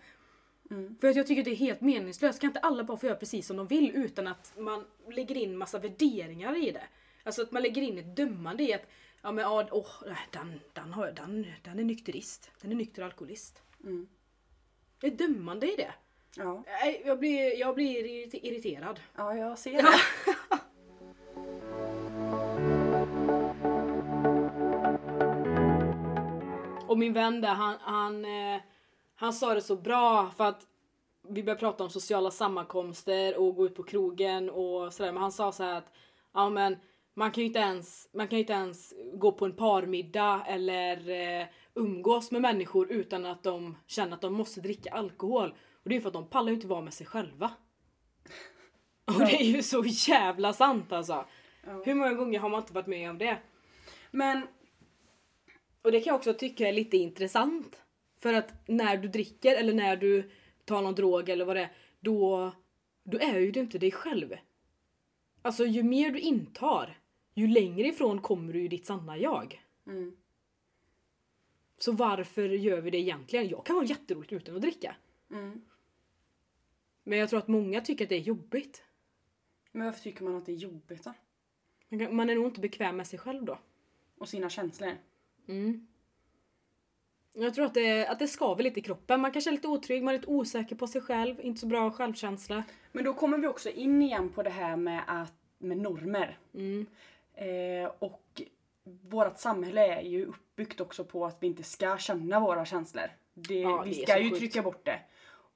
Mm. 0.71 0.97
För 1.01 1.07
att 1.07 1.15
jag 1.15 1.27
tycker 1.27 1.43
det 1.43 1.51
är 1.51 1.55
helt 1.55 1.81
meningslöst. 1.81 2.39
Kan 2.41 2.49
inte 2.49 2.59
alla 2.59 2.83
bara 2.83 2.97
få 2.97 3.05
göra 3.05 3.17
precis 3.17 3.47
som 3.47 3.57
de 3.57 3.67
vill 3.67 3.91
utan 3.95 4.27
att 4.27 4.53
man 4.57 4.85
lägger 5.11 5.37
in 5.37 5.57
massa 5.57 5.79
värderingar 5.79 6.67
i 6.67 6.71
det? 6.71 6.83
Alltså 7.23 7.41
att 7.41 7.51
man 7.51 7.61
lägger 7.61 7.81
in 7.81 7.97
ett 7.97 8.15
dömande 8.15 8.63
i 8.63 8.73
att 8.73 8.87
ja 9.21 9.31
men 9.31 9.45
åh, 9.45 9.87
nej, 10.05 10.17
den, 10.31 10.59
den, 10.73 10.93
har, 10.93 11.11
den, 11.11 11.45
den 11.63 11.79
är 11.79 11.83
nykterist. 11.83 12.51
Den 12.61 12.71
är 12.71 12.75
nykter 12.75 13.03
alkoholist. 13.03 13.61
Mm. 13.83 14.07
Det 14.99 15.07
är 15.07 15.11
dömande 15.11 15.73
i 15.73 15.75
det. 15.75 15.93
Ja. 16.37 16.63
Jag 17.05 17.19
blir, 17.19 17.59
jag 17.59 17.75
blir 17.75 18.03
irrite- 18.03 18.39
irriterad. 18.43 18.99
ja, 19.15 19.35
jag 19.37 19.59
ser 19.59 19.81
det. 19.81 20.35
Och 26.95 26.99
min 26.99 27.13
vän 27.13 27.41
där, 27.41 27.53
han, 27.53 27.77
han, 27.81 28.25
eh, 28.25 28.61
han 29.15 29.33
sa 29.33 29.53
det 29.53 29.61
så 29.61 29.75
bra 29.75 30.31
för 30.37 30.43
att 30.43 30.67
vi 31.29 31.43
började 31.43 31.59
prata 31.59 31.83
om 31.83 31.89
sociala 31.89 32.31
sammankomster 32.31 33.37
och 33.37 33.55
gå 33.55 33.65
ut 33.65 33.75
på 33.75 33.83
krogen 33.83 34.49
och 34.49 34.93
sådär. 34.93 35.11
Men 35.11 35.21
han 35.21 35.31
sa 35.31 35.51
så 35.51 35.63
att 35.63 35.93
ja 36.33 36.49
men 36.49 36.77
man 37.13 37.31
kan 37.31 37.41
ju 37.41 37.47
inte 37.47 37.59
ens, 37.59 38.09
man 38.13 38.27
kan 38.27 38.39
inte 38.39 38.53
ens 38.53 38.93
gå 39.13 39.31
på 39.31 39.45
en 39.45 39.55
parmiddag 39.55 40.43
eller 40.47 41.09
eh, 41.09 41.47
umgås 41.73 42.31
med 42.31 42.41
människor 42.41 42.91
utan 42.91 43.25
att 43.25 43.43
de 43.43 43.77
känner 43.87 44.13
att 44.13 44.21
de 44.21 44.33
måste 44.33 44.61
dricka 44.61 44.91
alkohol. 44.91 45.55
Och 45.83 45.89
det 45.89 45.95
är 45.95 46.01
för 46.01 46.07
att 46.07 46.13
de 46.13 46.27
pallar 46.27 46.49
ju 46.49 46.55
inte 46.55 46.67
vara 46.67 46.81
med 46.81 46.93
sig 46.93 47.07
själva. 47.07 47.51
Och 49.05 49.19
det 49.19 49.41
är 49.41 49.45
ju 49.45 49.63
så 49.63 49.83
jävla 49.85 50.53
sant 50.53 50.91
alltså. 50.91 51.25
Ja. 51.65 51.81
Hur 51.85 51.93
många 51.93 52.13
gånger 52.13 52.39
har 52.39 52.49
man 52.49 52.59
inte 52.59 52.73
varit 52.73 52.87
med 52.87 53.09
om 53.09 53.17
det? 53.17 53.37
Men 54.11 54.47
Och 55.85 55.91
det 55.91 56.01
kan 56.01 56.11
jag 56.11 56.15
också 56.15 56.33
tycka 56.33 56.67
är 56.67 56.73
lite 56.73 56.97
intressant. 56.97 57.81
För 58.17 58.33
att 58.33 58.53
när 58.67 58.97
du 58.97 59.07
dricker 59.07 59.55
eller 59.55 59.73
när 59.73 59.97
du 59.97 60.31
tar 60.65 60.81
någon 60.81 60.95
drog 60.95 61.29
eller 61.29 61.45
vad 61.45 61.55
det 61.55 61.61
är, 61.61 61.73
då, 61.99 62.51
då 63.03 63.19
är 63.19 63.39
ju 63.39 63.51
du 63.51 63.59
inte 63.59 63.77
dig 63.77 63.91
själv. 63.91 64.35
Alltså 65.41 65.65
ju 65.65 65.83
mer 65.83 66.11
du 66.11 66.19
intar, 66.19 66.99
ju 67.33 67.47
längre 67.47 67.87
ifrån 67.87 68.21
kommer 68.21 68.53
du 68.53 68.63
i 68.63 68.67
ditt 68.67 68.85
sanna 68.85 69.17
jag. 69.17 69.63
Mm. 69.87 70.17
Så 71.77 71.91
varför 71.91 72.49
gör 72.49 72.81
vi 72.81 72.91
det 72.91 72.97
egentligen? 72.97 73.47
Jag 73.47 73.65
kan 73.65 73.75
ha 73.75 73.83
jätteroligt 73.83 74.33
utan 74.33 74.55
att 74.55 74.61
dricka. 74.61 74.95
Mm. 75.31 75.61
Men 77.03 77.19
jag 77.19 77.29
tror 77.29 77.39
att 77.39 77.47
många 77.47 77.81
tycker 77.81 78.05
att 78.05 78.09
det 78.09 78.15
är 78.15 78.19
jobbigt. 78.19 78.83
Men 79.71 79.85
varför 79.85 80.01
tycker 80.01 80.23
man 80.23 80.35
att 80.35 80.45
det 80.45 80.51
är 80.51 80.55
jobbigt 80.55 81.03
då? 81.03 81.13
Man 82.11 82.29
är 82.29 82.35
nog 82.35 82.45
inte 82.45 82.61
bekväm 82.61 82.97
med 82.97 83.07
sig 83.07 83.19
själv 83.19 83.45
då. 83.45 83.59
Och 84.17 84.29
sina 84.29 84.49
känslor? 84.49 84.97
Mm. 85.47 85.87
Jag 87.33 87.53
tror 87.53 87.65
att 87.65 87.73
det, 87.73 88.07
att 88.07 88.19
det 88.19 88.27
skaver 88.27 88.63
lite 88.63 88.79
i 88.79 88.83
kroppen. 88.83 89.21
Man 89.21 89.31
kanske 89.31 89.49
är 89.49 89.51
lite 89.51 89.67
otrygg, 89.67 90.03
man 90.03 90.13
är 90.13 90.17
lite 90.19 90.31
osäker 90.31 90.75
på 90.75 90.87
sig 90.87 91.01
själv, 91.01 91.41
inte 91.41 91.59
så 91.59 91.67
bra 91.67 91.91
självkänsla. 91.91 92.63
Men 92.91 93.03
då 93.03 93.13
kommer 93.13 93.37
vi 93.37 93.47
också 93.47 93.69
in 93.69 94.01
igen 94.01 94.29
på 94.29 94.43
det 94.43 94.49
här 94.49 94.75
med, 94.75 95.03
att, 95.07 95.33
med 95.57 95.77
normer. 95.77 96.37
Mm. 96.53 96.85
Eh, 97.33 97.91
och 97.99 98.41
vårt 98.83 99.37
samhälle 99.39 99.95
är 99.97 100.01
ju 100.01 100.25
uppbyggt 100.25 100.81
också 100.81 101.03
på 101.03 101.25
att 101.25 101.37
vi 101.43 101.47
inte 101.47 101.63
ska 101.63 101.97
känna 101.97 102.39
våra 102.39 102.65
känslor. 102.65 103.05
Det, 103.33 103.59
Ja, 103.59 103.81
vi 103.85 103.93
ska 103.93 104.17
ju 104.19 104.23
sjukt. 104.29 104.39
trycka 104.39 104.61
bort 104.61 104.85
det. 104.85 104.99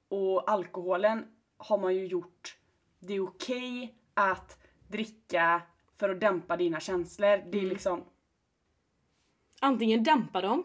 Och 0.08 0.50
alkoholen 0.50 1.24
har 1.56 1.78
man 1.78 1.94
ju 1.96 2.06
gjort. 2.06 2.56
Det 2.98 3.14
är 3.14 3.20
okej 3.24 3.94
att 4.14 4.58
dricka 4.88 5.62
för 5.96 6.08
att 6.08 6.20
dämpa 6.20 6.56
dina 6.56 6.80
känslor. 6.80 7.28
Det 7.28 7.58
är 7.58 7.62
Mm. 7.62 7.68
liksom... 7.68 8.04
Antingen 9.60 10.02
dämpa 10.04 10.40
dem, 10.40 10.64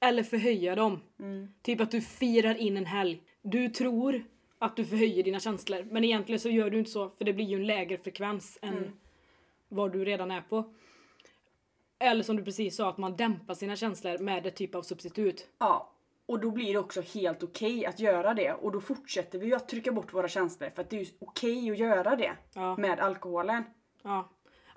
eller 0.00 0.22
förhöja 0.22 0.74
dem. 0.74 1.00
Mm. 1.18 1.48
Typ 1.62 1.80
att 1.80 1.90
du 1.90 2.00
firar 2.00 2.54
in 2.54 2.76
en 2.76 2.86
helg. 2.86 3.22
Du 3.42 3.68
tror 3.68 4.24
att 4.58 4.76
du 4.76 4.84
förhöjer 4.84 5.24
dina 5.24 5.40
känslor, 5.40 5.86
men 5.90 6.04
egentligen 6.04 6.40
så 6.40 6.48
gör 6.48 6.70
du 6.70 6.78
inte 6.78 6.90
så 6.90 7.08
för 7.10 7.24
det 7.24 7.32
blir 7.32 7.44
ju 7.46 7.56
en 7.56 7.66
lägre 7.66 7.96
frekvens 7.98 8.58
än 8.62 8.76
Mm. 8.78 8.90
vad 9.68 9.92
du 9.92 10.04
redan 10.04 10.30
är 10.30 10.40
på. 10.40 10.74
Eller 11.98 12.22
som 12.22 12.36
du 12.36 12.44
precis 12.44 12.76
sa, 12.76 12.88
att 12.90 12.98
man 12.98 13.16
dämpar 13.16 13.54
sina 13.54 13.76
känslor 13.76 14.18
med 14.18 14.46
ett 14.46 14.56
typ 14.56 14.74
av 14.74 14.82
substitut. 14.82 15.46
Ja. 15.58 15.92
Och 16.26 16.40
då 16.40 16.50
blir 16.50 16.72
det 16.72 16.78
också 16.78 17.00
helt 17.00 17.42
okej 17.42 17.86
att 17.86 18.00
göra 18.00 18.34
det. 18.34 18.52
Och 18.52 18.72
då 18.72 18.80
fortsätter 18.80 19.38
vi 19.38 19.46
ju 19.46 19.54
att 19.54 19.68
trycka 19.68 19.92
bort 19.92 20.14
våra 20.14 20.28
känslor 20.28 20.70
för 20.70 20.82
att 20.82 20.90
det 20.90 21.00
är 21.00 21.06
okej 21.18 21.70
att 21.70 21.78
göra 21.78 22.16
det 22.16 22.32
Ja. 22.54 22.76
med 22.76 23.00
alkoholen. 23.00 23.62
Ja. 24.02 24.28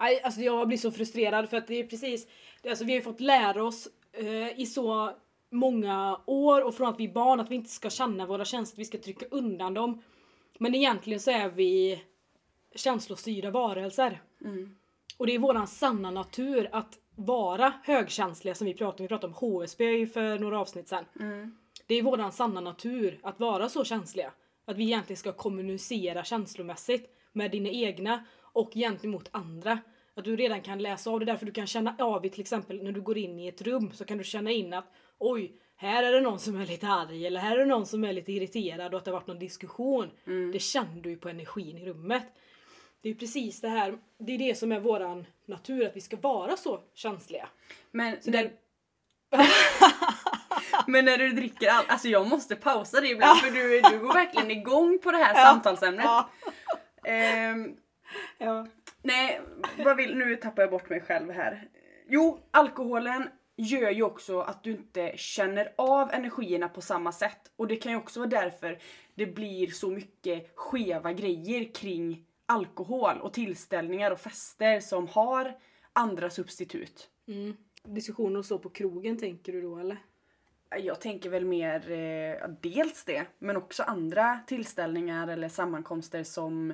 Aj, 0.03 0.21
alltså 0.21 0.41
jag 0.41 0.67
blir 0.67 0.77
så 0.77 0.91
frustrerad 0.91 1.49
för 1.49 1.57
att 1.57 1.67
det 1.67 1.79
är 1.79 1.87
precis, 1.87 2.27
alltså 2.69 2.85
vi 2.85 2.91
har 2.91 2.97
ju 2.97 3.03
fått 3.03 3.19
lära 3.19 3.63
oss 3.63 3.87
eh, 4.13 4.59
i 4.59 4.65
så 4.65 5.15
många 5.49 6.21
år 6.25 6.61
och 6.61 6.75
från 6.75 6.87
att 6.87 6.99
vi 6.99 7.05
är 7.05 7.13
barn 7.13 7.39
att 7.39 7.51
vi 7.51 7.55
inte 7.55 7.69
ska 7.69 7.89
känna 7.89 8.25
våra 8.25 8.45
känslor, 8.45 8.77
vi 8.77 8.85
ska 8.85 8.97
trycka 8.97 9.25
undan 9.31 9.73
dem. 9.73 10.01
Men 10.59 10.75
egentligen 10.75 11.19
så 11.19 11.31
är 11.31 11.49
vi 11.49 12.03
känslostyrda 12.75 13.51
varelser. 13.51 14.21
Mm. 14.41 14.75
Och 15.17 15.27
det 15.27 15.35
är 15.35 15.39
våran 15.39 15.67
sanna 15.67 16.11
natur 16.11 16.69
att 16.71 16.99
vara 17.15 17.73
högkänsliga 17.83 18.55
som 18.55 18.67
vi 18.67 18.73
pratade 18.73 18.97
om. 18.97 19.03
Vi 19.03 19.07
pratade 19.07 19.33
om 19.33 19.33
HSB 19.33 20.05
för 20.05 20.39
några 20.39 20.59
avsnitt 20.59 20.87
sen. 20.87 21.05
Mm. 21.19 21.57
Det 21.87 21.95
är 21.95 22.03
våran 22.03 22.31
sanna 22.31 22.61
natur 22.61 23.19
att 23.23 23.39
vara 23.39 23.69
så 23.69 23.83
känsliga. 23.83 24.31
Att 24.65 24.77
vi 24.77 24.83
egentligen 24.83 25.17
ska 25.17 25.31
kommunicera 25.31 26.23
känslomässigt 26.23 27.09
med 27.31 27.51
dina 27.51 27.69
egna 27.69 28.25
och 28.53 28.73
gentemot 28.73 29.29
andra. 29.31 29.79
Att 30.15 30.23
du 30.23 30.35
redan 30.35 30.61
kan 30.61 30.79
läsa 30.79 31.09
av 31.09 31.19
det 31.19 31.25
därför 31.25 31.45
du 31.45 31.51
kan 31.51 31.67
känna 31.67 31.95
av 31.99 32.25
i 32.25 32.29
till 32.29 32.41
exempel 32.41 32.83
när 32.83 32.91
du 32.91 33.01
går 33.01 33.17
in 33.17 33.39
i 33.39 33.47
ett 33.47 33.61
rum 33.61 33.91
så 33.93 34.05
kan 34.05 34.17
du 34.17 34.23
känna 34.23 34.51
in 34.51 34.73
att 34.73 34.91
oj, 35.17 35.51
här 35.75 36.03
är 36.03 36.11
det 36.11 36.21
någon 36.21 36.39
som 36.39 36.55
är 36.55 36.65
lite 36.65 36.87
arg 36.87 37.27
eller 37.27 37.39
här 37.39 37.55
är 37.55 37.59
det 37.59 37.65
någon 37.65 37.85
som 37.85 38.03
är 38.03 38.13
lite 38.13 38.31
irriterad 38.31 38.93
och 38.93 38.97
att 38.97 39.05
det 39.05 39.11
har 39.11 39.19
varit 39.19 39.27
någon 39.27 39.39
diskussion. 39.39 40.09
Det 40.53 40.59
känner 40.59 41.01
du 41.01 41.09
ju 41.09 41.17
på 41.17 41.29
energin 41.29 41.77
i 41.77 41.85
rummet. 41.85 42.23
Det 43.01 43.09
är 43.09 43.13
precis 43.13 43.61
det 43.61 43.69
här, 43.69 43.97
det 44.17 44.33
är 44.33 44.37
det 44.37 44.55
som 44.55 44.71
är 44.71 44.79
våran 44.79 45.25
natur, 45.45 45.85
att 45.85 45.95
vi 45.95 46.01
ska 46.01 46.17
vara 46.17 46.57
så 46.57 46.81
känsliga. 46.93 47.49
Men, 47.91 48.21
Så 48.21 48.31
när, 48.31 48.51
men 50.87 51.05
när 51.05 51.17
du 51.17 51.31
dricker 51.31 51.69
allt, 51.69 51.89
alltså 51.89 52.07
jag 52.07 52.27
måste 52.27 52.55
pausa 52.55 53.01
det 53.01 53.07
ibland 53.07 53.39
för 53.39 53.51
du, 53.51 53.81
du 53.81 53.99
går 53.99 54.13
verkligen 54.13 54.51
igång 54.51 54.99
på 55.03 55.11
det 55.11 55.17
här 55.17 55.45
samtalsämnet. 55.45 56.05
Ja. 56.05 56.29
Ja. 58.37 58.67
nej, 59.01 59.41
vad 59.77 59.97
vill, 59.97 60.17
nu 60.17 60.35
tappar 60.35 60.61
jag 60.61 60.71
bort 60.71 60.89
mig 60.89 61.01
själv 61.01 61.31
här. 61.31 61.69
Jo, 62.07 62.39
alkoholen 62.51 63.29
gör 63.55 63.91
ju 63.91 64.03
också 64.03 64.39
att 64.39 64.63
du 64.63 64.71
inte 64.71 65.13
känner 65.15 65.73
av 65.77 66.11
energierna 66.11 66.69
på 66.69 66.81
samma 66.81 67.11
sätt. 67.11 67.51
Och 67.55 67.67
det 67.67 67.75
kan 67.75 67.91
ju 67.91 67.97
också 67.97 68.19
vara 68.19 68.29
därför 68.29 68.79
det 69.15 69.25
blir 69.25 69.67
så 69.67 69.89
mycket 69.89 70.51
skeva 70.55 71.13
grejer 71.13 71.73
kring 71.73 72.25
alkohol 72.45 73.17
och 73.21 73.33
tillställningar 73.33 74.11
och 74.11 74.19
fester 74.19 74.79
som 74.79 75.07
har 75.07 75.57
andra 75.93 76.29
substitut. 76.29 77.09
Mm. 77.27 77.57
Diskussioner 77.83 78.39
och 78.39 78.45
så 78.45 78.59
på 78.59 78.69
krogen 78.69 79.17
tänker 79.17 79.51
du 79.51 79.61
då 79.61 79.77
eller? 79.77 79.97
Jag 80.79 81.01
tänker 81.01 81.29
väl 81.29 81.45
mer 81.45 81.91
eh, 81.91 82.49
dels 82.61 83.03
det, 83.05 83.25
men 83.39 83.57
också 83.57 83.83
andra 83.83 84.39
tillställningar 84.47 85.27
eller 85.27 85.49
sammankomster 85.49 86.23
som, 86.23 86.73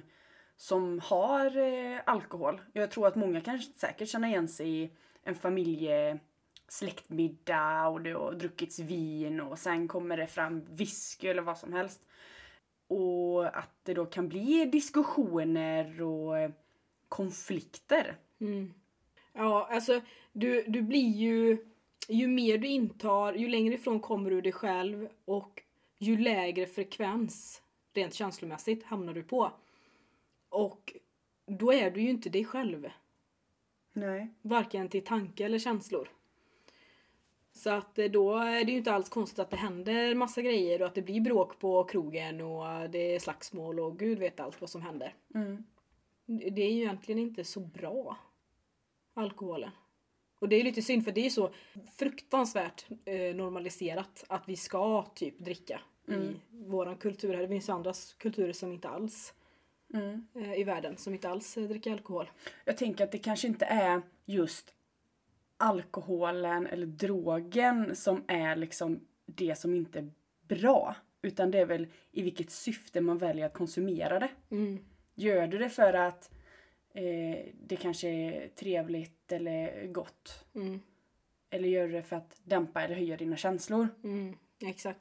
som 0.57 0.99
har 0.99 1.57
eh, 1.57 1.99
alkohol. 2.05 2.61
Jag 2.73 2.91
tror 2.91 3.07
att 3.07 3.15
många 3.15 3.41
kan 3.41 3.59
säkert 3.59 4.09
känna 4.09 4.27
igen 4.27 4.47
sig 4.47 4.83
i 4.83 4.91
en 5.23 5.35
familje 5.35 6.19
släktmiddag 6.67 7.87
och 7.87 8.01
det 8.01 8.11
har 8.11 8.33
druckits 8.33 8.79
vin 8.79 9.41
och 9.41 9.59
sen 9.59 9.87
kommer 9.87 10.17
det 10.17 10.27
fram 10.27 10.65
whisky 10.69 11.27
eller 11.27 11.41
vad 11.41 11.57
som 11.57 11.73
helst. 11.73 12.01
Och 12.87 13.57
att 13.57 13.71
det 13.83 13.93
då 13.93 14.05
kan 14.05 14.29
bli 14.29 14.65
diskussioner 14.65 16.01
och 16.01 16.37
eh, 16.37 16.51
konflikter. 17.09 18.15
Mm. 18.39 18.73
Ja, 19.33 19.67
alltså 19.71 20.01
du, 20.31 20.63
du 20.67 20.81
blir 20.81 21.09
ju... 21.09 21.57
Ju 22.09 22.27
mer 22.27 22.57
du 22.57 22.67
intar, 22.67 23.33
ju 23.33 23.47
längre 23.47 23.73
ifrån 23.73 23.99
kommer 23.99 24.29
du 24.29 24.41
dig 24.41 24.51
själv 24.51 25.09
och 25.25 25.63
ju 25.97 26.17
lägre 26.17 26.65
frekvens 26.65 27.61
rent 27.93 28.13
känslomässigt 28.13 28.83
hamnar 28.83 29.13
du 29.13 29.23
på. 29.23 29.51
Och 30.57 30.93
då 31.45 31.73
är 31.73 31.91
du 31.91 32.01
ju 32.01 32.09
inte 32.09 32.29
dig 32.29 32.45
själv. 32.45 32.89
Nej. 33.93 34.33
Varken 34.41 34.89
till 34.89 35.03
tanke 35.03 35.45
eller 35.45 35.59
känslor. 35.59 36.09
Så 37.53 37.69
att 37.69 37.99
eh, 37.99 38.05
då 38.05 38.37
är 38.37 38.65
det 38.65 38.71
ju 38.71 38.77
inte 38.77 38.93
alls 38.93 39.09
konstigt 39.09 39.39
att 39.39 39.49
det 39.49 39.57
händer 39.57 40.15
massa 40.15 40.41
grejer 40.41 40.81
och 40.81 40.87
att 40.87 40.95
det 40.95 41.01
blir 41.01 41.21
bråk 41.21 41.59
på 41.59 41.83
krogen 41.83 42.41
och 42.41 42.89
det 42.89 43.15
är 43.15 43.19
slagsmål 43.19 43.79
och 43.79 43.99
gud 43.99 44.19
vet 44.19 44.39
allt 44.39 44.61
vad 44.61 44.69
som 44.69 44.81
händer. 44.81 45.15
Mm. 45.35 45.63
Det 46.25 46.61
är 46.61 46.71
ju 46.71 46.81
egentligen 46.81 47.19
inte 47.19 47.43
så 47.43 47.59
bra. 47.59 48.17
Alkoholen. 49.13 49.71
Och 50.39 50.49
det 50.49 50.55
är 50.55 50.63
lite 50.63 50.81
synd 50.81 51.03
för 51.05 51.11
det 51.11 51.25
är 51.25 51.29
så 51.29 51.51
fruktansvärt 51.97 52.85
eh, 53.05 53.35
normaliserat 53.35 54.23
att 54.29 54.43
vi 54.49 54.55
ska 54.55 55.05
typ 55.15 55.39
dricka 55.39 55.81
Mm. 56.09 56.23
i 56.23 56.35
våran 56.51 56.97
kultur. 56.97 57.33
här. 57.33 57.41
Det 57.41 57.47
finns 57.47 57.69
andra 57.69 57.93
kulturer 58.17 58.53
som 58.53 58.71
inte 58.71 58.89
alls 58.89 59.33
Mm. 59.93 60.27
eh, 60.35 60.59
i 60.59 60.63
världen 60.63 60.97
som 60.97 61.13
inte 61.13 61.29
alls 61.29 61.57
eh, 61.57 61.63
dricker 61.63 61.91
alkohol. 61.91 62.31
Jag 62.65 62.77
tänker 62.77 63.03
att 63.03 63.11
det 63.11 63.17
kanske 63.17 63.47
inte 63.47 63.65
är 63.65 64.01
just 64.25 64.73
alkoholen 65.57 66.67
eller 66.67 66.85
drogen 66.85 67.95
som 67.95 68.23
är 68.27 68.55
liksom 68.55 68.99
det 69.25 69.55
som 69.55 69.75
inte 69.75 69.99
är 69.99 70.11
bra. 70.47 70.95
Utan 71.21 71.51
det 71.51 71.59
är 71.59 71.65
väl 71.65 71.87
i 72.11 72.21
vilket 72.21 72.51
syfte 72.51 73.01
man 73.01 73.17
väljer 73.17 73.45
att 73.45 73.53
konsumera 73.53 74.19
det. 74.19 74.29
Mm. 74.49 74.85
Gör 75.15 75.47
du 75.47 75.57
det 75.57 75.69
för 75.69 75.93
att 75.93 76.31
eh, 76.93 77.45
det 77.53 77.75
kanske 77.75 78.09
är 78.09 78.47
trevligt 78.47 79.31
eller 79.31 79.87
gott? 79.87 80.45
Mm. 80.55 80.79
Eller 81.49 81.69
gör 81.69 81.87
du 81.87 81.93
det 81.93 82.03
för 82.03 82.15
att 82.15 82.41
dämpa 82.43 82.81
eller 82.81 82.95
höja 82.95 83.17
dina 83.17 83.37
känslor? 83.37 83.87
Mm. 84.03 84.37
Exakt. 84.61 84.99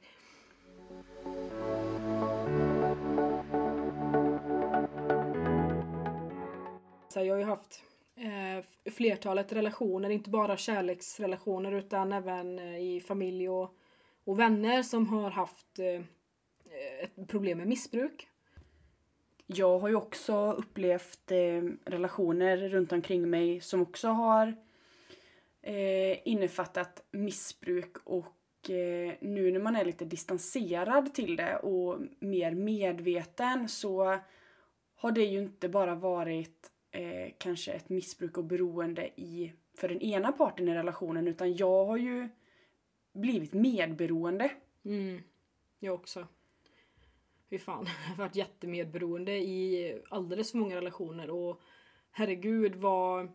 Så 7.16 7.24
jag 7.24 7.34
har 7.34 7.38
ju 7.38 7.44
haft 7.44 7.82
eh, 8.16 8.92
flertalet 8.92 9.52
relationer, 9.52 10.10
inte 10.10 10.30
bara 10.30 10.56
kärleksrelationer 10.56 11.72
utan 11.72 12.12
även 12.12 12.58
eh, 12.58 12.78
i 12.78 13.00
familj 13.00 13.48
och, 13.48 13.76
och 14.24 14.38
vänner 14.38 14.82
som 14.82 15.08
har 15.08 15.30
haft 15.30 15.78
eh, 15.78 16.02
ett 17.02 17.28
problem 17.28 17.58
med 17.58 17.66
missbruk. 17.66 18.28
Jag 19.46 19.78
har 19.78 19.88
ju 19.88 19.94
också 19.94 20.52
upplevt 20.52 21.30
eh, 21.30 21.62
relationer 21.84 22.68
runt 22.68 22.92
omkring 22.92 23.30
mig 23.30 23.60
som 23.60 23.82
också 23.82 24.08
har 24.08 24.54
eh, 25.62 26.28
innefattat 26.28 27.02
missbruk 27.10 27.96
och 28.04 28.70
eh, 28.70 29.14
nu 29.20 29.50
när 29.50 29.60
man 29.60 29.76
är 29.76 29.84
lite 29.84 30.04
distanserad 30.04 31.14
till 31.14 31.36
det 31.36 31.56
och 31.56 31.98
mer 32.18 32.50
medveten 32.50 33.68
så 33.68 34.18
har 34.96 35.12
det 35.12 35.24
ju 35.24 35.38
inte 35.38 35.68
bara 35.68 35.94
varit 35.94 36.72
eh, 36.90 37.32
kanske 37.38 37.72
ett 37.72 37.88
missbruk 37.88 38.38
och 38.38 38.44
beroende 38.44 39.20
i, 39.20 39.52
för 39.74 39.88
den 39.88 40.00
ena 40.00 40.32
parten 40.32 40.68
i 40.68 40.74
relationen 40.74 41.28
utan 41.28 41.56
jag 41.56 41.84
har 41.84 41.96
ju 41.96 42.28
blivit 43.12 43.52
medberoende. 43.52 44.50
Mm. 44.84 45.22
Jag 45.78 45.94
också. 45.94 46.26
Fy 47.50 47.58
fan, 47.58 47.86
jag 48.08 48.16
har 48.16 48.24
varit 48.24 48.36
jättemedberoende 48.36 49.36
i 49.36 49.94
alldeles 50.08 50.50
för 50.50 50.58
många 50.58 50.76
relationer 50.76 51.30
och 51.30 51.60
herregud 52.10 52.74
vad 52.74 53.28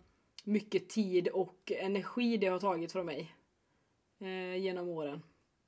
mycket 0.44 0.90
tid 0.90 1.28
och 1.28 1.72
energi 1.72 2.38
det 2.38 2.48
har 2.48 2.60
tagit 2.60 2.92
från 2.92 3.06
mig. 3.06 3.36
Eh, 4.22 4.56
genom 4.56 4.90
åren. 4.90 5.22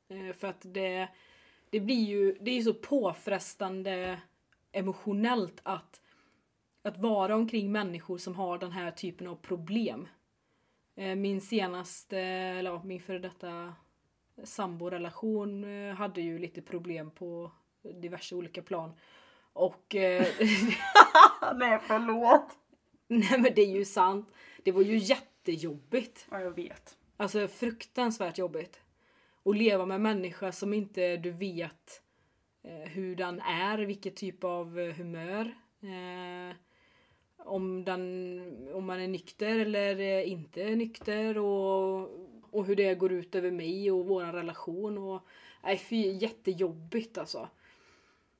Eh, 0.07 0.33
för 0.33 0.47
att 0.47 0.61
det, 0.61 1.07
det 1.69 1.79
blir 1.79 2.03
ju, 2.03 2.37
det 2.41 2.51
är 2.51 2.55
ju 2.55 2.63
så 2.63 2.73
påfrestande 2.73 4.21
emotionellt 4.71 5.59
att, 5.63 6.01
att 6.83 6.97
vara 6.97 7.35
omkring 7.35 7.71
människor 7.71 8.17
som 8.17 8.35
har 8.35 8.57
den 8.57 8.71
här 8.71 8.91
typen 8.91 9.27
av 9.27 9.35
problem. 9.35 10.07
Eh, 10.95 11.15
min 11.15 11.41
senaste, 11.41 12.19
eller 12.19 12.83
min 12.83 12.99
före 12.99 13.19
detta 13.19 13.73
samborelation 14.43 15.63
eh, 15.63 15.95
hade 15.95 16.21
ju 16.21 16.39
lite 16.39 16.61
problem 16.61 17.11
på 17.11 17.51
diverse 17.81 18.35
olika 18.35 18.61
plan. 18.61 18.93
Och... 19.53 19.95
Eh, 19.95 20.27
Nej 21.55 21.79
förlåt! 21.83 22.57
nej 23.07 23.39
men 23.39 23.51
det 23.55 23.61
är 23.61 23.75
ju 23.75 23.85
sant. 23.85 24.31
Det 24.63 24.71
var 24.71 24.81
ju 24.81 24.97
jättejobbigt. 24.97 26.27
Ja 26.31 26.41
jag 26.41 26.55
vet. 26.55 26.97
Alltså 27.17 27.47
fruktansvärt 27.47 28.37
jobbigt. 28.37 28.81
Och 29.43 29.55
leva 29.55 29.85
med 29.85 29.95
en 29.95 30.01
människa 30.01 30.51
som 30.51 30.73
inte 30.73 31.17
du 31.17 31.31
vet 31.31 32.01
hur 32.85 33.15
den 33.15 33.39
är, 33.41 33.77
vilket 33.77 34.15
typ 34.15 34.43
av 34.43 34.91
humör. 34.91 35.55
Om, 37.45 37.83
den, 37.85 38.69
om 38.73 38.85
man 38.85 38.99
är 38.99 39.07
nykter 39.07 39.59
eller 39.59 40.21
inte 40.21 40.75
nykter 40.75 41.37
och, 41.37 42.09
och 42.49 42.65
hur 42.65 42.75
det 42.75 42.95
går 42.95 43.11
ut 43.11 43.35
över 43.35 43.51
mig 43.51 43.91
och 43.91 44.05
vår 44.05 44.23
relation. 44.23 44.97
Och, 44.97 45.21
nej, 45.63 45.77
fy, 45.77 45.95
jättejobbigt 46.11 47.17
alltså. 47.17 47.49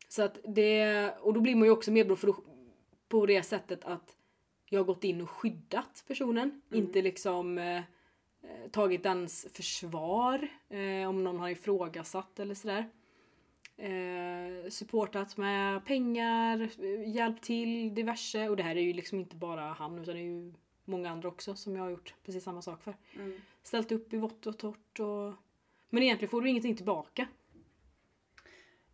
Så 0.08 0.24
att 0.24 0.40
det, 0.48 1.10
och 1.22 1.34
då 1.34 1.42
blir 1.42 1.56
man 1.56 1.64
ju 1.66 1.72
också 1.72 1.92
då- 1.92 2.44
på 3.08 3.26
det 3.26 3.44
sättet 3.44 3.86
att 3.86 4.16
jag 4.70 4.80
har 4.80 4.86
gått 4.86 5.04
in 5.04 5.22
och 5.22 5.30
skyddat 5.30 6.04
personen. 6.08 6.62
Inte 6.72 7.02
liksom 7.02 7.58
eh, 7.58 7.82
tagit 8.72 9.04
dens 9.04 9.48
försvar 9.54 10.48
eh, 10.70 11.10
om 11.10 11.24
någon 11.24 11.40
har 11.40 11.50
ifrågasatt 11.50 12.40
eller 12.40 12.56
sådär. 12.56 12.90
Eh, 13.78 14.70
supportat 14.70 15.38
med 15.38 15.86
pengar, 15.86 16.70
hjälpt 17.06 17.44
till 17.44 17.96
diverse. 17.96 18.50
Och 18.50 18.58
det 18.58 18.64
här 18.64 18.76
är 18.76 18.82
ju 18.82 18.94
liksom 18.94 19.20
inte 19.20 19.36
bara 19.36 19.62
han 19.62 20.00
utan 20.00 20.16
det 20.16 20.22
är 20.22 20.24
ju 20.24 20.54
många 20.86 21.10
andra 21.10 21.28
också 21.28 21.56
som 21.56 21.76
jag 21.76 21.84
har 21.84 21.90
gjort 21.90 22.14
precis 22.24 22.44
samma 22.44 22.62
sak 22.62 22.84
för. 22.84 22.96
Mm. 23.16 23.42
Ställt 23.64 23.92
upp 23.92 24.14
i 24.14 24.18
vått 24.18 24.48
och 24.48 24.58
torrt 24.58 25.00
och... 25.00 25.34
Men 25.90 26.04
egentligen 26.04 26.30
får 26.30 26.42
du 26.42 26.50
ingenting 26.50 26.76
tillbaka. 26.76 27.28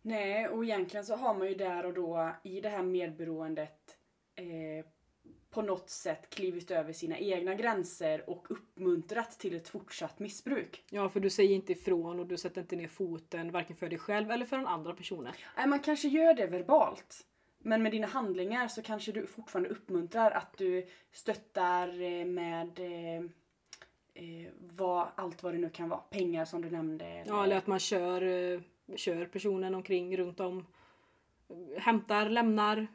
Nej, 0.02 0.48
och 0.48 0.64
egentligen 0.64 1.06
så 1.06 1.16
har 1.16 1.34
man 1.34 1.48
ju 1.48 1.54
där 1.54 1.86
och 1.86 1.94
då 1.94 2.34
i 2.42 2.60
det 2.60 2.68
här 2.68 2.82
medberoendet 2.82 3.98
eh, 4.34 4.86
på 5.50 5.62
något 5.62 5.90
sätt 5.90 6.30
klivit 6.30 6.70
över 6.70 6.92
sina 6.92 7.18
egna 7.18 7.54
gränser 7.54 8.30
och 8.30 8.46
uppmuntrat 8.50 9.38
till 9.38 9.54
ett 9.54 9.68
fortsatt 9.68 10.18
missbruk. 10.18 10.84
Ja, 10.90 11.08
för 11.08 11.20
du 11.20 11.30
säger 11.30 11.54
inte 11.54 11.72
ifrån 11.72 12.20
och 12.20 12.26
du 12.26 12.36
sätter 12.36 12.60
inte 12.60 12.76
ner 12.76 12.88
foten 12.88 13.50
varken 13.50 13.76
för 13.76 13.88
dig 13.88 13.98
själv 13.98 14.30
eller 14.30 14.44
för 14.44 14.56
den 14.56 14.66
andra 14.66 14.94
personen. 14.94 15.32
Nej, 15.56 15.66
man 15.66 15.80
kanske 15.80 16.08
gör 16.08 16.34
det 16.34 16.46
verbalt. 16.46 17.26
Men 17.58 17.82
med 17.82 17.92
dina 17.92 18.06
handlingar 18.06 18.68
så 18.68 18.82
kanske 18.82 19.12
du 19.12 19.26
fortfarande 19.26 19.68
uppmuntrar 19.68 20.30
att 20.30 20.58
du 20.58 20.86
stöttar 21.12 22.00
eh, 22.02 22.24
med 22.24 22.78
eh, 22.78 23.24
eh, 24.14 24.48
vad, 24.58 25.08
allt 25.14 25.42
vad 25.42 25.54
det 25.54 25.58
nu 25.58 25.70
kan 25.70 25.88
vara. 25.88 26.00
Pengar 26.00 26.44
som 26.44 26.62
du 26.62 26.70
nämnde. 26.70 27.24
Ja, 27.26 27.44
eller 27.44 27.56
att 27.56 27.66
man 27.66 27.78
kör, 27.78 28.22
eh, 28.22 28.60
kör 28.96 29.24
personen 29.24 29.74
omkring 29.74 30.16
runt 30.16 30.40
om. 30.40 30.66
Hämtar, 31.78 32.28
lämnar 32.28 32.86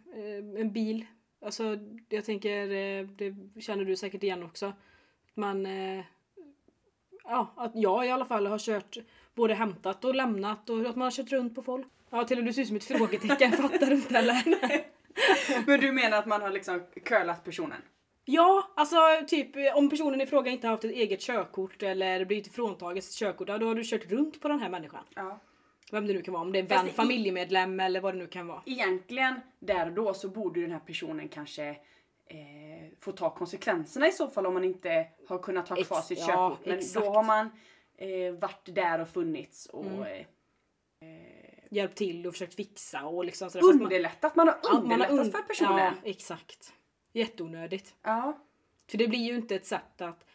en 0.57 0.71
bil. 0.71 1.05
Alltså, 1.45 1.77
jag 2.09 2.25
tänker, 2.25 2.71
eh, 2.71 3.07
det 3.07 3.61
känner 3.61 3.85
du 3.85 3.95
säkert 3.95 4.23
igen 4.23 4.43
också. 4.43 4.73
Man, 5.33 5.65
eh, 5.65 6.05
ja, 7.23 7.53
att 7.57 7.71
jag 7.75 8.05
i 8.05 8.09
alla 8.09 8.25
fall 8.25 8.45
har 8.45 8.59
kört 8.59 8.97
både 9.35 9.53
hämtat 9.53 10.05
och 10.05 10.15
lämnat 10.15 10.69
och 10.69 10.79
att 10.79 10.95
man 10.95 11.05
har 11.05 11.11
kört 11.11 11.31
runt 11.31 11.55
på 11.55 11.63
folk. 11.63 11.87
Ja, 12.09 12.23
till 12.23 12.37
och 12.37 12.43
med 12.43 12.49
du 12.49 12.53
ser 12.53 12.61
ut 12.61 12.67
som 12.67 12.77
ett 12.77 12.83
frågetecken, 12.83 13.51
fattar 13.61 13.85
du 13.85 13.95
inte 13.95 14.17
eller? 14.17 14.43
Men 15.67 15.79
du 15.79 15.91
menar 15.91 16.17
att 16.17 16.25
man 16.25 16.41
har 16.41 16.49
liksom 16.49 16.83
curlat 17.03 17.43
personen? 17.43 17.81
Ja, 18.25 18.71
alltså 18.75 18.97
typ 19.27 19.49
om 19.75 19.89
personen 19.89 20.21
i 20.21 20.25
fråga 20.25 20.51
inte 20.51 20.67
har 20.67 20.71
haft 20.71 20.83
ett 20.83 20.91
eget 20.91 21.21
körkort 21.21 21.83
eller 21.83 22.25
blivit 22.25 22.55
fråntaget 22.55 23.03
sitt 23.03 23.19
körkort, 23.19 23.49
ja, 23.49 23.57
då 23.57 23.67
har 23.67 23.75
du 23.75 23.83
kört 23.83 24.11
runt 24.11 24.41
på 24.41 24.47
den 24.47 24.59
här 24.59 24.69
människan. 24.69 25.03
Ja. 25.15 25.39
Vem 25.95 26.07
det 26.07 26.13
nu 26.13 26.21
kan 26.21 26.33
vara, 26.33 26.41
om 26.43 26.51
det 26.51 26.59
är 26.59 26.65
Fast 26.65 26.85
vän, 26.85 26.93
familjemedlem 26.93 27.79
eller 27.79 28.01
vad 28.01 28.13
det 28.13 28.17
nu 28.17 28.27
kan 28.27 28.47
vara. 28.47 28.61
Egentligen, 28.65 29.39
där 29.59 29.87
och 29.87 29.93
då, 29.93 30.13
så 30.13 30.29
borde 30.29 30.59
ju 30.59 30.65
den 30.65 30.73
här 30.73 30.79
personen 30.85 31.27
kanske 31.29 31.65
eh, 32.27 32.37
få 32.99 33.11
ta 33.11 33.29
konsekvenserna 33.35 34.07
i 34.07 34.11
så 34.11 34.27
fall 34.27 34.45
om 34.45 34.53
man 34.53 34.63
inte 34.63 35.07
har 35.27 35.39
kunnat 35.39 35.69
ha 35.69 35.75
kvar 35.83 35.97
Ex- 35.97 36.07
sitt 36.07 36.19
ja, 36.19 36.25
körkort. 36.27 36.65
Men 36.65 36.77
exakt. 36.79 37.05
då 37.05 37.11
har 37.11 37.23
man 37.23 37.49
eh, 37.97 38.31
varit 38.33 38.75
där 38.75 39.01
och 39.01 39.07
funnits 39.09 39.65
och 39.65 39.85
Mm. 39.85 40.01
eh, 40.01 40.25
Hjälpt 41.71 41.95
till 41.97 42.27
och 42.27 42.33
försökt 42.33 42.55
fixa 42.55 43.05
och 43.05 43.25
liksom 43.25 43.49
sådär. 43.49 43.61
Fast 43.61 43.73
man- 43.75 43.83
underlättat. 43.83 44.35
Man 44.35 44.47
har 44.47 44.55
Ja, 44.63 44.69
man 44.71 44.75
har 44.77 44.83
underlättat 44.83 45.19
un- 45.27 45.31
för 45.31 45.41
personen. 45.41 45.77
Ja, 45.77 45.91
exakt. 46.03 46.73
Jätteonödigt. 47.13 47.95
Ja. 48.01 48.39
För 48.89 48.97
det 48.97 49.07
blir 49.07 49.19
ju 49.19 49.35
inte 49.35 49.55
ett 49.55 49.65
sätt 49.65 50.01
att... 50.01 50.25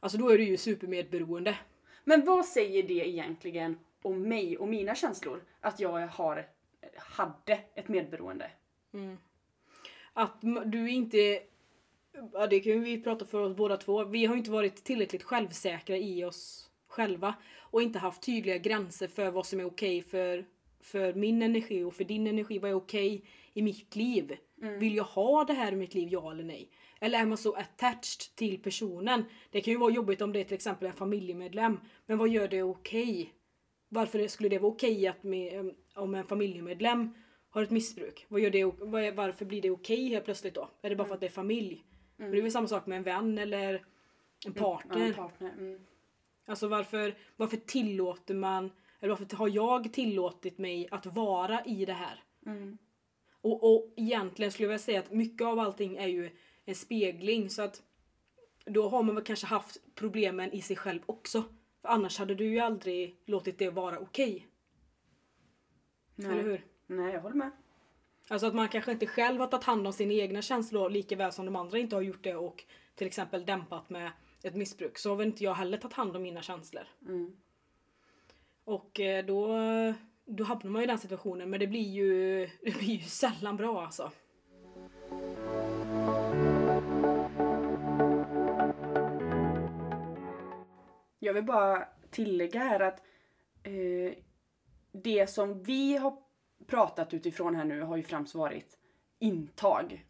Alltså 0.00 0.18
då 0.18 0.28
är 0.28 0.38
du 0.38 0.44
ju 0.44 0.56
supermedberoende. 0.56 1.58
Men 2.04 2.24
vad 2.24 2.44
säger 2.46 2.82
det 2.82 3.08
egentligen 3.08 3.78
om 4.06 4.22
mig 4.22 4.58
och 4.58 4.68
mina 4.68 4.94
känslor? 4.94 5.44
Att 5.60 5.80
jag 5.80 6.06
har, 6.06 6.46
hade 6.96 7.60
ett 7.74 7.88
medberoende. 7.88 8.50
Att 10.12 10.42
m- 10.44 10.62
du 10.66 10.90
inte... 10.90 11.40
Ja, 12.32 12.46
det 12.46 12.60
kan 12.60 12.82
vi 12.82 13.02
prata 13.02 13.24
för 13.24 13.40
oss 13.40 13.56
båda 13.56 13.76
två. 13.76 14.04
Vi 14.04 14.26
har 14.26 14.36
inte 14.36 14.50
varit 14.50 14.84
tillräckligt 14.84 15.22
självsäkra 15.22 15.96
i 15.96 16.24
oss 16.24 16.70
själva. 16.88 17.34
Och 17.58 17.82
inte 17.82 17.98
haft 17.98 18.22
tydliga 18.22 18.58
gränser 18.58 19.08
för 19.08 19.30
vad 19.30 19.46
som 19.46 19.60
är 19.60 19.66
okej 19.66 20.02
för, 20.02 20.46
för 20.80 21.14
min 21.14 21.42
energi 21.42 21.82
och 21.82 21.94
för 21.94 22.04
din 22.04 22.26
energi. 22.26 22.58
Vad 22.58 22.70
är 22.70 22.74
okej 22.74 23.24
i 23.52 23.62
mitt 23.62 23.96
liv? 23.96 24.36
Vill 24.78 24.96
jag 24.96 25.04
ha 25.04 25.44
det 25.44 25.52
här 25.52 25.72
i 25.72 25.76
mitt 25.76 25.94
liv, 25.94 26.08
ja 26.10 26.30
eller 26.30 26.44
nej? 26.44 26.70
Eller 27.00 27.18
är 27.18 27.26
man 27.26 27.38
så 27.38 27.52
attached 27.52 28.34
till 28.34 28.62
personen? 28.62 29.24
Det 29.50 29.60
kan 29.60 29.72
ju 29.72 29.78
vara 29.78 29.92
jobbigt 29.92 30.20
om 30.22 30.32
det 30.32 30.40
är 30.40 30.44
till 30.44 30.54
exempel 30.54 30.86
en 30.88 30.92
familjemedlem. 30.94 31.80
Men 32.06 32.18
vad 32.18 32.28
gör 32.28 32.48
det 32.48 32.62
okej? 32.62 33.32
Varför 33.88 34.28
skulle 34.28 34.48
det 34.48 34.58
vara 34.58 34.72
okej 34.72 35.06
att 35.06 35.22
med, 35.22 35.74
om 35.94 36.14
en 36.14 36.26
familjemedlem 36.26 37.14
har 37.50 37.62
ett 37.62 37.70
missbruk? 37.70 38.26
Vad 38.28 38.40
gör 38.40 38.50
det, 38.50 38.64
varför 39.10 39.44
blir 39.44 39.62
det 39.62 39.70
okej 39.70 40.08
helt 40.08 40.24
plötsligt 40.24 40.54
då? 40.54 40.70
Är 40.82 40.90
det 40.90 40.96
bara 40.96 41.08
för 41.08 41.14
att 41.14 41.20
det 41.20 41.26
är 41.26 41.30
familj? 41.30 41.84
Men 42.16 42.30
det 42.30 42.38
är 42.38 42.42
väl 42.42 42.52
samma 42.52 42.68
sak 42.68 42.86
med 42.86 42.96
en 42.96 43.02
vän 43.02 43.38
eller 43.38 43.84
en 44.46 44.54
partner. 44.54 44.98
Ja, 44.98 45.04
en 45.04 45.14
partner. 45.14 45.52
Mm. 45.52 45.80
Alltså 46.46 46.68
varför, 46.68 47.14
varför 47.36 47.56
tillåter 47.56 48.34
man, 48.34 48.70
eller 49.00 49.14
varför 49.16 49.36
har 49.36 49.48
jag 49.48 49.92
tillåtit 49.92 50.58
mig 50.58 50.88
att 50.90 51.06
vara 51.06 51.64
i 51.64 51.84
det 51.84 51.92
här? 51.92 52.24
Mm. 52.46 52.78
Och, 53.40 53.74
och 53.74 53.92
egentligen 53.96 54.52
skulle 54.52 54.64
jag 54.64 54.68
vilja 54.68 54.78
säga 54.78 54.98
att 54.98 55.12
mycket 55.12 55.46
av 55.46 55.58
allting 55.58 55.96
är 55.96 56.06
ju 56.06 56.30
en 56.64 56.74
spegling 56.74 57.50
så 57.50 57.62
att 57.62 57.82
då 58.64 58.88
har 58.88 59.02
man 59.02 59.14
väl 59.14 59.24
kanske 59.24 59.46
haft 59.46 59.78
problemen 59.94 60.52
i 60.52 60.62
sig 60.62 60.76
själv 60.76 61.00
också. 61.06 61.44
För 61.86 61.92
annars 61.92 62.18
hade 62.18 62.34
du 62.34 62.44
ju 62.44 62.58
aldrig 62.58 63.16
låtit 63.26 63.58
det 63.58 63.70
vara 63.70 63.98
okej. 63.98 64.48
Nej. 66.14 66.30
Eller 66.30 66.42
hur? 66.42 66.64
Nej, 66.86 67.12
jag 67.12 67.20
håller 67.20 67.36
med. 67.36 67.50
Alltså 68.28 68.46
att 68.46 68.54
man 68.54 68.68
kanske 68.68 68.92
inte 68.92 69.06
själv 69.06 69.40
har 69.40 69.46
tagit 69.46 69.64
hand 69.64 69.86
om 69.86 69.92
sina 69.92 70.12
egna 70.12 70.42
känslor 70.42 70.90
lika 70.90 71.16
väl 71.16 71.32
som 71.32 71.46
de 71.46 71.56
andra 71.56 71.78
inte 71.78 71.96
har 71.96 72.02
gjort 72.02 72.22
det 72.24 72.34
och 72.34 72.64
till 72.94 73.06
exempel 73.06 73.44
dämpat 73.44 73.90
med 73.90 74.10
ett 74.42 74.54
missbruk. 74.54 74.98
Så 74.98 75.08
har 75.08 75.16
väl 75.16 75.26
inte 75.26 75.44
jag 75.44 75.54
heller 75.54 75.78
tagit 75.78 75.94
hand 75.94 76.16
om 76.16 76.22
mina 76.22 76.42
känslor. 76.42 76.84
Mm. 77.02 77.36
Och 78.64 79.00
eh, 79.00 79.24
då, 79.24 79.48
då 80.24 80.44
hamnar 80.44 80.70
man 80.70 80.82
ju 80.82 80.84
i 80.84 80.88
den 80.88 80.98
situationen 80.98 81.50
men 81.50 81.60
det 81.60 81.66
blir 81.66 81.90
ju, 81.90 82.40
det 82.62 82.78
blir 82.78 82.96
ju 82.96 83.02
sällan 83.02 83.56
bra 83.56 83.84
alltså. 83.84 84.12
Jag 91.26 91.34
vill 91.34 91.44
bara 91.44 91.88
tillägga 92.10 92.60
här 92.60 92.80
att 92.80 93.02
eh, 93.62 94.18
det 94.92 95.26
som 95.30 95.62
vi 95.62 95.96
har 95.96 96.18
pratat 96.66 97.14
utifrån 97.14 97.54
här 97.54 97.64
nu 97.64 97.80
har 97.82 97.96
ju 97.96 98.02
främst 98.02 98.34
varit 98.34 98.78
intag. 99.18 100.06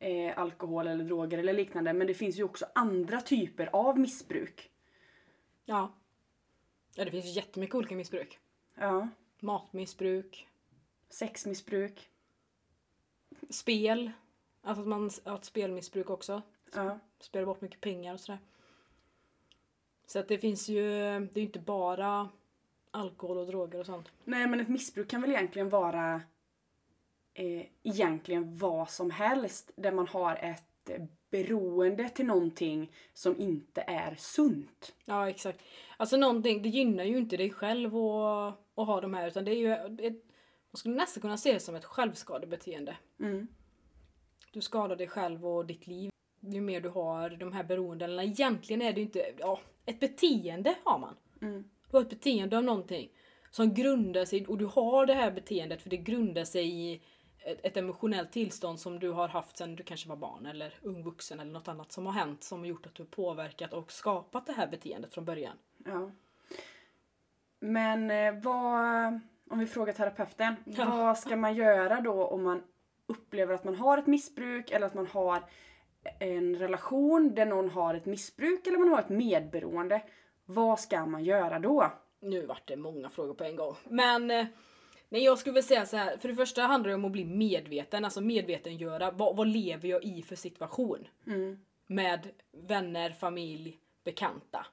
Eh, 0.00 0.38
alkohol 0.38 0.86
eller 0.86 1.04
droger 1.04 1.38
eller 1.38 1.52
liknande. 1.52 1.92
Men 1.92 2.06
det 2.06 2.14
finns 2.14 2.38
ju 2.38 2.42
också 2.42 2.66
andra 2.74 3.20
typer 3.20 3.70
av 3.72 3.98
missbruk. 3.98 4.70
Ja. 5.64 5.94
Ja 6.94 7.04
det 7.04 7.10
finns 7.10 7.36
jättemycket 7.36 7.74
olika 7.74 7.96
missbruk. 7.96 8.38
Ja. 8.74 9.08
Matmissbruk, 9.40 10.48
Sexmissbruk. 11.08 12.10
spel. 13.50 14.10
Alltså 14.62 14.82
att 14.82 14.88
man 14.88 15.10
har 15.24 15.36
ett 15.36 15.44
spelmissbruk 15.44 16.10
också. 16.10 16.42
Ja. 16.74 16.98
Spelar 17.20 17.46
bort 17.46 17.60
mycket 17.60 17.80
pengar 17.80 18.14
och 18.14 18.20
sådär. 18.20 18.38
Så 20.06 20.18
att 20.18 20.28
det 20.28 20.38
finns 20.38 20.68
ju, 20.68 20.82
det 21.32 21.40
är 21.40 21.44
inte 21.44 21.58
bara 21.58 22.28
alkohol 22.90 23.38
och 23.38 23.46
droger 23.46 23.80
och 23.80 23.86
sånt. 23.86 24.12
Nej 24.24 24.46
men 24.46 24.60
ett 24.60 24.68
missbruk 24.68 25.08
kan 25.08 25.20
väl 25.20 25.30
egentligen 25.30 25.68
vara 25.68 26.22
eh, 27.34 27.66
egentligen 27.82 28.56
vad 28.56 28.90
som 28.90 29.10
helst 29.10 29.70
där 29.76 29.92
man 29.92 30.06
har 30.06 30.36
ett 30.36 30.90
beroende 31.30 32.08
till 32.08 32.26
någonting 32.26 32.92
som 33.14 33.40
inte 33.40 33.80
är 33.80 34.14
sunt. 34.14 34.94
Ja 35.04 35.28
exakt. 35.28 35.62
Alltså 35.96 36.16
någonting, 36.16 36.62
det 36.62 36.68
gynnar 36.68 37.04
ju 37.04 37.18
inte 37.18 37.36
dig 37.36 37.50
själv 37.50 37.96
att, 37.96 38.58
att 38.74 38.86
ha 38.86 39.00
de 39.00 39.14
här 39.14 39.28
utan 39.28 39.44
det 39.44 39.50
är 39.50 39.56
ju 39.56 39.72
ett, 40.06 40.24
man 40.70 40.76
skulle 40.76 40.94
nästan 40.94 41.20
kunna 41.20 41.36
se 41.36 41.52
det 41.52 41.60
som 41.60 41.74
ett 41.74 41.84
självskadebeteende. 41.84 42.96
Mm. 43.20 43.46
Du 44.52 44.60
skadar 44.60 44.96
dig 44.96 45.08
själv 45.08 45.46
och 45.46 45.66
ditt 45.66 45.86
liv 45.86 46.11
ju 46.42 46.60
mer 46.60 46.80
du 46.80 46.88
har 46.88 47.30
de 47.30 47.52
här 47.52 47.64
beroendena. 47.64 48.24
Egentligen 48.24 48.82
är 48.82 48.92
det 48.92 49.00
ju 49.00 49.06
inte, 49.06 49.34
ja, 49.38 49.60
ett 49.86 50.00
beteende 50.00 50.74
har 50.84 50.98
man. 50.98 51.16
Mm. 51.42 51.64
Du 51.90 51.96
har 51.96 52.02
ett 52.02 52.10
beteende 52.10 52.56
av 52.56 52.64
någonting 52.64 53.10
som 53.50 53.74
grundar 53.74 54.24
sig, 54.24 54.46
och 54.46 54.58
du 54.58 54.66
har 54.66 55.06
det 55.06 55.14
här 55.14 55.30
beteendet 55.30 55.82
för 55.82 55.90
det 55.90 55.96
grundar 55.96 56.44
sig 56.44 56.68
i 56.68 57.02
ett, 57.44 57.60
ett 57.62 57.76
emotionellt 57.76 58.32
tillstånd 58.32 58.80
som 58.80 58.98
du 58.98 59.10
har 59.10 59.28
haft 59.28 59.56
sedan 59.56 59.76
du 59.76 59.82
kanske 59.82 60.08
var 60.08 60.16
barn 60.16 60.46
eller 60.46 60.74
ung 60.82 61.04
vuxen 61.04 61.40
eller 61.40 61.52
något 61.52 61.68
annat 61.68 61.92
som 61.92 62.06
har 62.06 62.12
hänt 62.12 62.44
som 62.44 62.58
har 62.58 62.66
gjort 62.66 62.86
att 62.86 62.94
du 62.94 63.02
har 63.02 63.08
påverkat 63.08 63.72
och 63.72 63.92
skapat 63.92 64.46
det 64.46 64.52
här 64.52 64.66
beteendet 64.66 65.14
från 65.14 65.24
början. 65.24 65.56
Ja. 65.84 66.10
Men 67.60 68.10
eh, 68.10 68.42
vad, 68.42 69.20
om 69.50 69.58
vi 69.58 69.66
frågar 69.66 69.92
terapeuten, 69.92 70.54
Ja. 70.64 70.84
vad 70.84 71.18
ska 71.18 71.36
man 71.36 71.54
göra 71.54 72.00
då 72.00 72.26
om 72.26 72.42
man 72.42 72.62
upplever 73.06 73.54
att 73.54 73.64
man 73.64 73.74
har 73.74 73.98
ett 73.98 74.06
missbruk 74.06 74.70
eller 74.70 74.86
att 74.86 74.94
man 74.94 75.06
har 75.06 75.42
en 76.18 76.56
relation 76.56 77.34
där 77.34 77.46
någon 77.46 77.70
har 77.70 77.94
ett 77.94 78.06
missbruk 78.06 78.66
eller 78.66 78.78
man 78.78 78.88
har 78.88 78.98
ett 78.98 79.08
medberoende. 79.08 80.02
Vad 80.44 80.80
ska 80.80 81.06
man 81.06 81.24
göra 81.24 81.58
då? 81.58 81.92
Nu 82.20 82.46
vart 82.46 82.68
det 82.68 82.76
många 82.76 83.10
frågor 83.10 83.34
på 83.34 83.44
en 83.44 83.56
gång. 83.56 83.76
Men 83.84 84.30
eh, 84.30 84.46
nej, 85.08 85.24
jag 85.24 85.38
skulle 85.38 85.54
väl 85.54 85.62
säga 85.62 85.86
så 85.86 85.96
här. 85.96 86.16
För 86.16 86.28
det 86.28 86.34
första 86.34 86.62
handlar 86.62 86.88
det 86.88 86.94
om 86.94 87.04
att 87.04 87.12
bli 87.12 87.24
medveten, 87.24 88.04
alltså 88.04 88.20
medvetengöra. 88.20 89.10
Vad, 89.10 89.36
vad 89.36 89.46
lever 89.46 89.88
jag 89.88 90.04
i 90.04 90.22
för 90.22 90.36
situation? 90.36 91.08
Mm. 91.26 91.58
Med 91.86 92.28
vänner, 92.52 93.10
familj, 93.10 93.78
bekanta. 94.04 94.66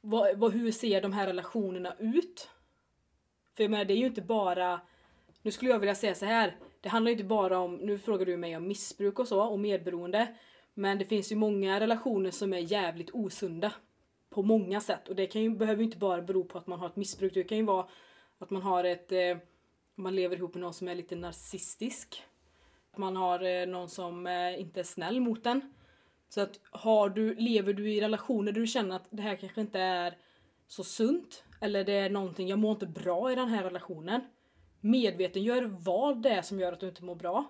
Vad, 0.00 0.38
vad, 0.38 0.52
hur 0.52 0.72
ser 0.72 1.02
de 1.02 1.12
här 1.12 1.26
relationerna 1.26 1.96
ut? 1.98 2.50
För 3.56 3.64
jag 3.64 3.70
menar, 3.70 3.84
det 3.84 3.94
är 3.94 3.98
ju 3.98 4.06
inte 4.06 4.22
bara... 4.22 4.80
Nu 5.42 5.50
skulle 5.50 5.70
jag 5.70 5.78
vilja 5.78 5.94
säga 5.94 6.14
så 6.14 6.26
här. 6.26 6.56
Det 6.82 6.88
handlar 6.88 7.12
inte 7.12 7.24
bara 7.24 7.58
om, 7.58 7.74
nu 7.74 7.98
frågar 7.98 8.26
du 8.26 8.36
mig 8.36 8.56
om 8.56 8.68
missbruk 8.68 9.18
och 9.18 9.28
så 9.28 9.42
och 9.42 9.60
medberoende. 9.60 10.34
Men 10.74 10.98
det 10.98 11.04
finns 11.04 11.32
ju 11.32 11.36
många 11.36 11.80
relationer 11.80 12.30
som 12.30 12.52
är 12.52 12.58
jävligt 12.58 13.10
osunda. 13.12 13.72
På 14.30 14.42
många 14.42 14.80
sätt. 14.80 15.08
Och 15.08 15.16
det 15.16 15.26
kan 15.26 15.42
ju, 15.42 15.50
behöver 15.50 15.78
ju 15.78 15.84
inte 15.84 15.98
bara 15.98 16.22
bero 16.22 16.44
på 16.44 16.58
att 16.58 16.66
man 16.66 16.78
har 16.78 16.86
ett 16.86 16.96
missbruk. 16.96 17.34
Det 17.34 17.44
kan 17.44 17.58
ju 17.58 17.64
vara 17.64 17.86
att 18.38 18.50
man 18.50 18.62
har 18.62 18.84
ett... 18.84 19.12
Eh, 19.12 19.36
man 19.94 20.16
lever 20.16 20.36
ihop 20.36 20.54
med 20.54 20.60
någon 20.60 20.74
som 20.74 20.88
är 20.88 20.94
lite 20.94 21.16
narcissistisk. 21.16 22.22
Att 22.92 22.98
man 22.98 23.16
har 23.16 23.42
eh, 23.42 23.66
någon 23.66 23.88
som 23.88 24.26
eh, 24.26 24.60
inte 24.60 24.80
är 24.80 24.84
snäll 24.84 25.20
mot 25.20 25.46
en. 25.46 25.74
Så 26.28 26.40
att 26.40 26.60
har 26.70 27.08
du, 27.08 27.34
lever 27.34 27.72
du 27.72 27.92
i 27.92 28.00
relationer 28.00 28.52
där 28.52 28.60
du 28.60 28.66
känner 28.66 28.96
att 28.96 29.06
det 29.10 29.22
här 29.22 29.36
kanske 29.36 29.60
inte 29.60 29.80
är 29.80 30.16
så 30.66 30.84
sunt. 30.84 31.44
Eller 31.60 31.84
det 31.84 31.92
är 31.92 32.10
någonting, 32.10 32.48
jag 32.48 32.58
mår 32.58 32.72
inte 32.72 32.86
bra 32.86 33.32
i 33.32 33.34
den 33.34 33.48
här 33.48 33.64
relationen. 33.64 34.20
Medvetengör 34.84 35.62
vad 35.62 36.22
det 36.22 36.30
är 36.30 36.42
som 36.42 36.60
gör 36.60 36.72
att 36.72 36.80
du 36.80 36.88
inte 36.88 37.04
mår 37.04 37.14
bra. 37.14 37.44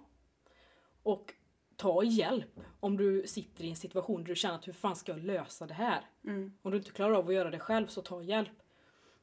Och 1.03 1.35
ta 1.77 2.03
hjälp 2.03 2.61
om 2.81 2.97
du 2.97 3.27
sitter 3.27 3.65
i 3.65 3.71
en 3.71 3.77
situation 3.77 4.23
där 4.23 4.29
du 4.29 4.37
känner 4.37 4.55
att 4.55 4.69
hur 4.69 4.73
fan 4.73 4.97
ska 4.97 5.13
jag 5.13 5.25
lösa 5.25 5.67
det 5.67 5.75
här? 5.75 6.05
Mm. 6.25 6.53
Om 6.63 6.71
du 6.71 6.77
inte 6.77 6.91
klarar 6.91 7.15
av 7.15 7.29
att 7.29 7.35
göra 7.35 7.51
det 7.51 7.59
själv 7.59 7.87
så 7.87 8.03
ta 8.03 8.23
hjälp. 8.23 8.63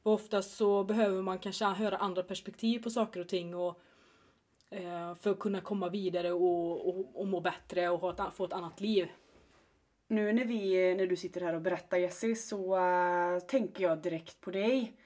Och 0.02 0.12
oftast 0.12 0.56
så 0.56 0.84
behöver 0.84 1.22
man 1.22 1.38
kanske 1.38 1.64
höra 1.64 1.96
andra 1.96 2.22
perspektiv 2.22 2.82
på 2.82 2.90
saker 2.90 3.20
och 3.20 3.28
ting 3.28 3.54
och 3.54 3.80
eh, 4.70 5.14
för 5.14 5.30
att 5.30 5.38
kunna 5.38 5.60
komma 5.60 5.88
vidare 5.88 6.32
och, 6.32 6.88
och, 6.88 7.20
och 7.20 7.28
må 7.28 7.40
bättre 7.40 7.88
och 7.88 8.00
ha 8.00 8.12
ett, 8.12 8.34
få 8.34 8.44
ett 8.44 8.52
annat 8.52 8.80
liv. 8.80 9.08
Nu 10.08 10.32
när, 10.32 10.44
vi, 10.44 10.94
när 10.94 11.06
du 11.06 11.16
sitter 11.16 11.40
här 11.40 11.54
och 11.54 11.60
berättar 11.60 11.98
Jessie 11.98 12.36
så 12.36 12.76
äh, 12.76 13.38
tänker 13.38 13.84
jag 13.84 13.98
direkt 13.98 14.40
på 14.40 14.50
dig. 14.50 14.96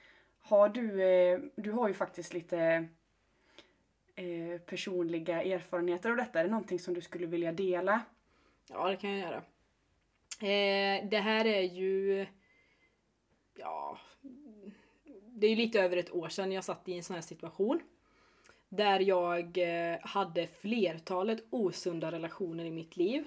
Har 0.47 0.69
du, 0.69 1.03
eh, 1.03 1.39
du 1.55 1.71
har 1.71 1.87
ju 1.87 1.93
faktiskt 1.93 2.33
lite 2.33 2.87
eh, 4.15 4.61
personliga 4.65 5.43
erfarenheter 5.43 6.09
av 6.09 6.17
detta. 6.17 6.39
Är 6.39 6.43
det 6.43 6.49
någonting 6.49 6.79
som 6.79 6.93
du 6.93 7.01
skulle 7.01 7.25
vilja 7.25 7.51
dela? 7.51 8.01
Ja, 8.69 8.89
det 8.89 8.97
kan 8.97 9.11
jag 9.11 9.19
göra. 9.19 9.43
Eh, 10.49 11.09
det 11.09 11.17
här 11.17 11.45
är 11.45 11.61
ju... 11.61 12.25
Ja... 13.55 13.99
Det 15.37 15.47
är 15.47 15.49
ju 15.49 15.55
lite 15.55 15.81
över 15.81 15.97
ett 15.97 16.11
år 16.11 16.29
sedan 16.29 16.51
jag 16.51 16.63
satt 16.63 16.89
i 16.89 16.93
en 16.93 17.03
sån 17.03 17.13
här 17.13 17.21
situation. 17.21 17.79
Där 18.69 18.99
jag 18.99 19.57
eh, 19.57 19.99
hade 20.01 20.47
flertalet 20.47 21.43
osunda 21.49 22.11
relationer 22.11 22.65
i 22.65 22.71
mitt 22.71 22.97
liv. 22.97 23.25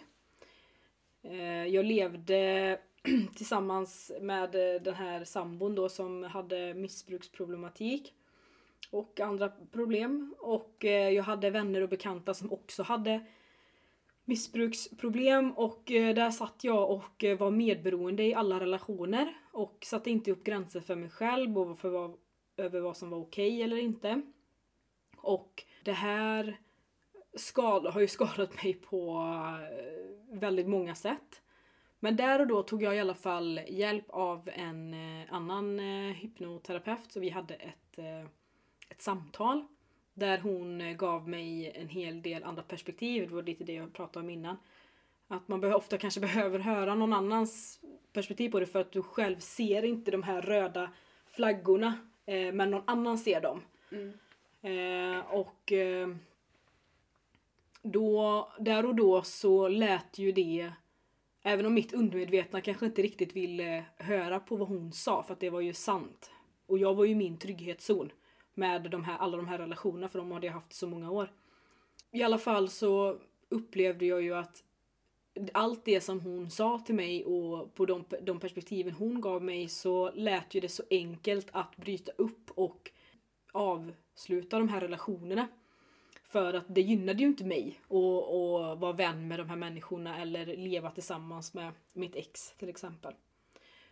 Eh, 1.23 1.67
jag 1.67 1.85
levde 1.85 2.79
tillsammans 3.35 4.13
med 4.21 4.55
eh, 4.55 4.83
den 4.83 4.95
här 4.95 5.25
sambon 5.25 5.75
då 5.75 5.89
som 5.89 6.23
hade 6.23 6.75
missbruksproblematik. 6.75 8.15
Och 8.91 9.21
andra 9.21 9.49
problem. 9.49 10.35
Och 10.39 10.85
eh, 10.85 11.11
jag 11.11 11.23
hade 11.23 11.51
vänner 11.51 11.81
och 11.81 11.89
bekanta 11.89 12.35
som 12.35 12.53
också 12.53 12.83
hade 12.83 13.27
missbruksproblem 14.25 15.53
och 15.53 15.91
eh, 15.91 16.15
där 16.15 16.31
satt 16.31 16.65
jag 16.65 16.91
och 16.91 17.25
var 17.39 17.51
medberoende 17.51 18.23
i 18.23 18.35
alla 18.35 18.61
relationer 18.61 19.35
och 19.53 19.79
satte 19.87 20.11
inte 20.11 20.31
upp 20.31 20.45
gränser 20.45 20.81
för 20.81 20.97
mig 20.97 21.11
själv 21.11 21.59
och 21.59 21.79
för 21.79 21.89
vad, 21.89 22.15
över 22.57 22.81
vad 22.81 22.97
som 22.97 23.11
var 23.11 23.19
okej 23.19 23.63
eller 23.63 23.77
inte. 23.77 24.23
Och 25.17 25.65
det 25.85 25.93
här 25.93 26.61
skad, 27.37 27.87
har 27.87 28.01
ju 28.01 28.09
skadat 28.09 28.65
mig 28.65 28.75
på 28.75 29.25
väldigt 30.33 30.69
många 30.69 30.95
sätt. 30.95 31.43
Men 32.01 32.17
där 32.17 32.41
och 32.41 32.47
då 32.47 32.63
tog 32.63 32.83
jag 32.83 32.97
i 32.97 33.01
alla 33.01 33.15
fall 33.15 33.61
hjälp 33.69 34.05
av 34.09 34.51
en 34.55 34.95
eh, 34.95 35.35
annan 35.35 35.81
eh, 35.81 36.15
hypnoterapeut 36.15 37.13
så 37.13 37.21
vi 37.21 37.29
hade 37.29 37.55
ett, 37.55 37.99
eh, 37.99 38.25
ett 38.89 39.03
samtal 39.03 39.67
där 40.15 40.39
hon 40.39 40.97
gav 40.97 41.29
mig 41.29 41.73
en 41.75 41.89
hel 41.89 42.23
del 42.23 42.45
andra 42.45 42.63
perspektiv. 42.63 43.29
Det 43.29 43.35
var 43.35 43.43
lite 43.43 43.65
det 43.65 43.73
jag 43.73 43.93
pratade 43.93 44.25
om 44.25 44.31
innan. 44.31 44.57
Att 45.29 45.49
man 45.49 45.73
ofta 45.73 45.99
kanske 45.99 46.21
behöver 46.31 46.59
höra 46.59 46.95
någon 46.95 47.13
annans 47.13 47.81
perspektiv 48.13 48.51
på 48.51 48.61
det 48.61 48.67
för 48.67 48.81
att 48.81 48.93
du 48.93 49.03
själv 49.03 49.39
ser 49.39 49.85
inte 49.85 50.11
de 50.11 50.23
här 50.23 50.43
röda 50.43 50.91
flaggorna. 51.27 51.99
Men 52.53 52.71
någon 52.71 52.83
annan 52.87 53.19
ser 53.19 53.41
dem. 53.41 53.63
Mm. 53.91 55.23
Och 55.27 55.73
då, 57.83 58.49
där 58.59 58.87
och 58.87 58.95
då 58.95 59.23
så 59.23 59.69
lät 59.69 60.19
ju 60.19 60.33
det 60.33 60.73
Även 61.49 61.67
om 61.67 61.75
mitt 61.75 61.93
undermedvetna 61.93 62.61
kanske 62.61 62.87
inte 62.87 63.03
riktigt 63.03 63.37
ville 63.37 63.77
eh, 63.77 63.85
höra 63.97 64.41
på 64.41 64.57
vad 64.57 64.69
hon 64.69 64.93
sa 64.93 65.23
för 65.23 65.33
att 65.33 65.41
det 65.41 65.51
var 65.51 65.61
ju 65.61 65.73
sant. 65.73 66.31
Och 66.67 66.79
jag 66.79 66.95
var 66.95 67.05
ju 67.05 67.11
i 67.11 67.15
min 67.15 67.39
trygghetszon 67.39 68.13
med 68.55 68.91
de 68.91 69.05
här, 69.05 69.19
alla 69.19 69.37
de 69.37 69.49
här 69.49 69.59
relationerna 69.59 70.09
för 70.09 70.19
de 70.19 70.33
hade 70.33 70.47
jag 70.47 70.53
haft 70.53 70.73
i 70.73 70.77
så 70.77 70.87
många 70.87 71.11
år. 71.11 71.33
I 72.11 72.23
alla 72.23 72.39
fall 72.39 72.69
så 72.69 73.19
upplevde 73.49 74.07
jag 74.07 74.23
ju 74.23 74.35
att 74.35 74.63
allt 75.53 75.85
det 75.85 76.01
som 76.01 76.21
hon 76.21 76.51
sa 76.51 76.79
till 76.79 76.95
mig 76.95 77.25
och 77.25 77.75
på 77.75 77.87
de, 77.87 78.05
de 78.23 78.41
perspektiven 78.41 78.93
hon 78.93 79.21
gav 79.21 79.43
mig 79.43 79.69
så 79.69 80.11
lät 80.15 80.55
ju 80.55 80.61
det 80.61 80.69
så 80.69 80.83
enkelt 80.91 81.49
att 81.53 81.77
bryta 81.77 82.13
upp 82.17 82.51
och 82.55 82.91
avsluta 83.53 84.59
de 84.59 84.69
här 84.69 84.81
relationerna. 84.81 85.49
För 86.29 86.55
att 86.55 86.65
det 86.69 86.81
gynnade 86.81 87.23
ju 87.23 87.27
inte 87.29 87.45
mig 87.45 87.81
att 87.89 87.95
att 87.95 88.79
vara 88.79 88.93
vän 88.93 89.29
med 89.29 89.39
de 89.39 89.49
här 89.49 89.57
människorna 89.57 90.23
eller 90.23 90.47
leva 90.47 90.91
tillsammans 90.91 91.55
med 91.55 91.73
mitt 91.93 92.17
ex 92.17 92.55
till 92.59 92.69
exempel. 92.69 93.15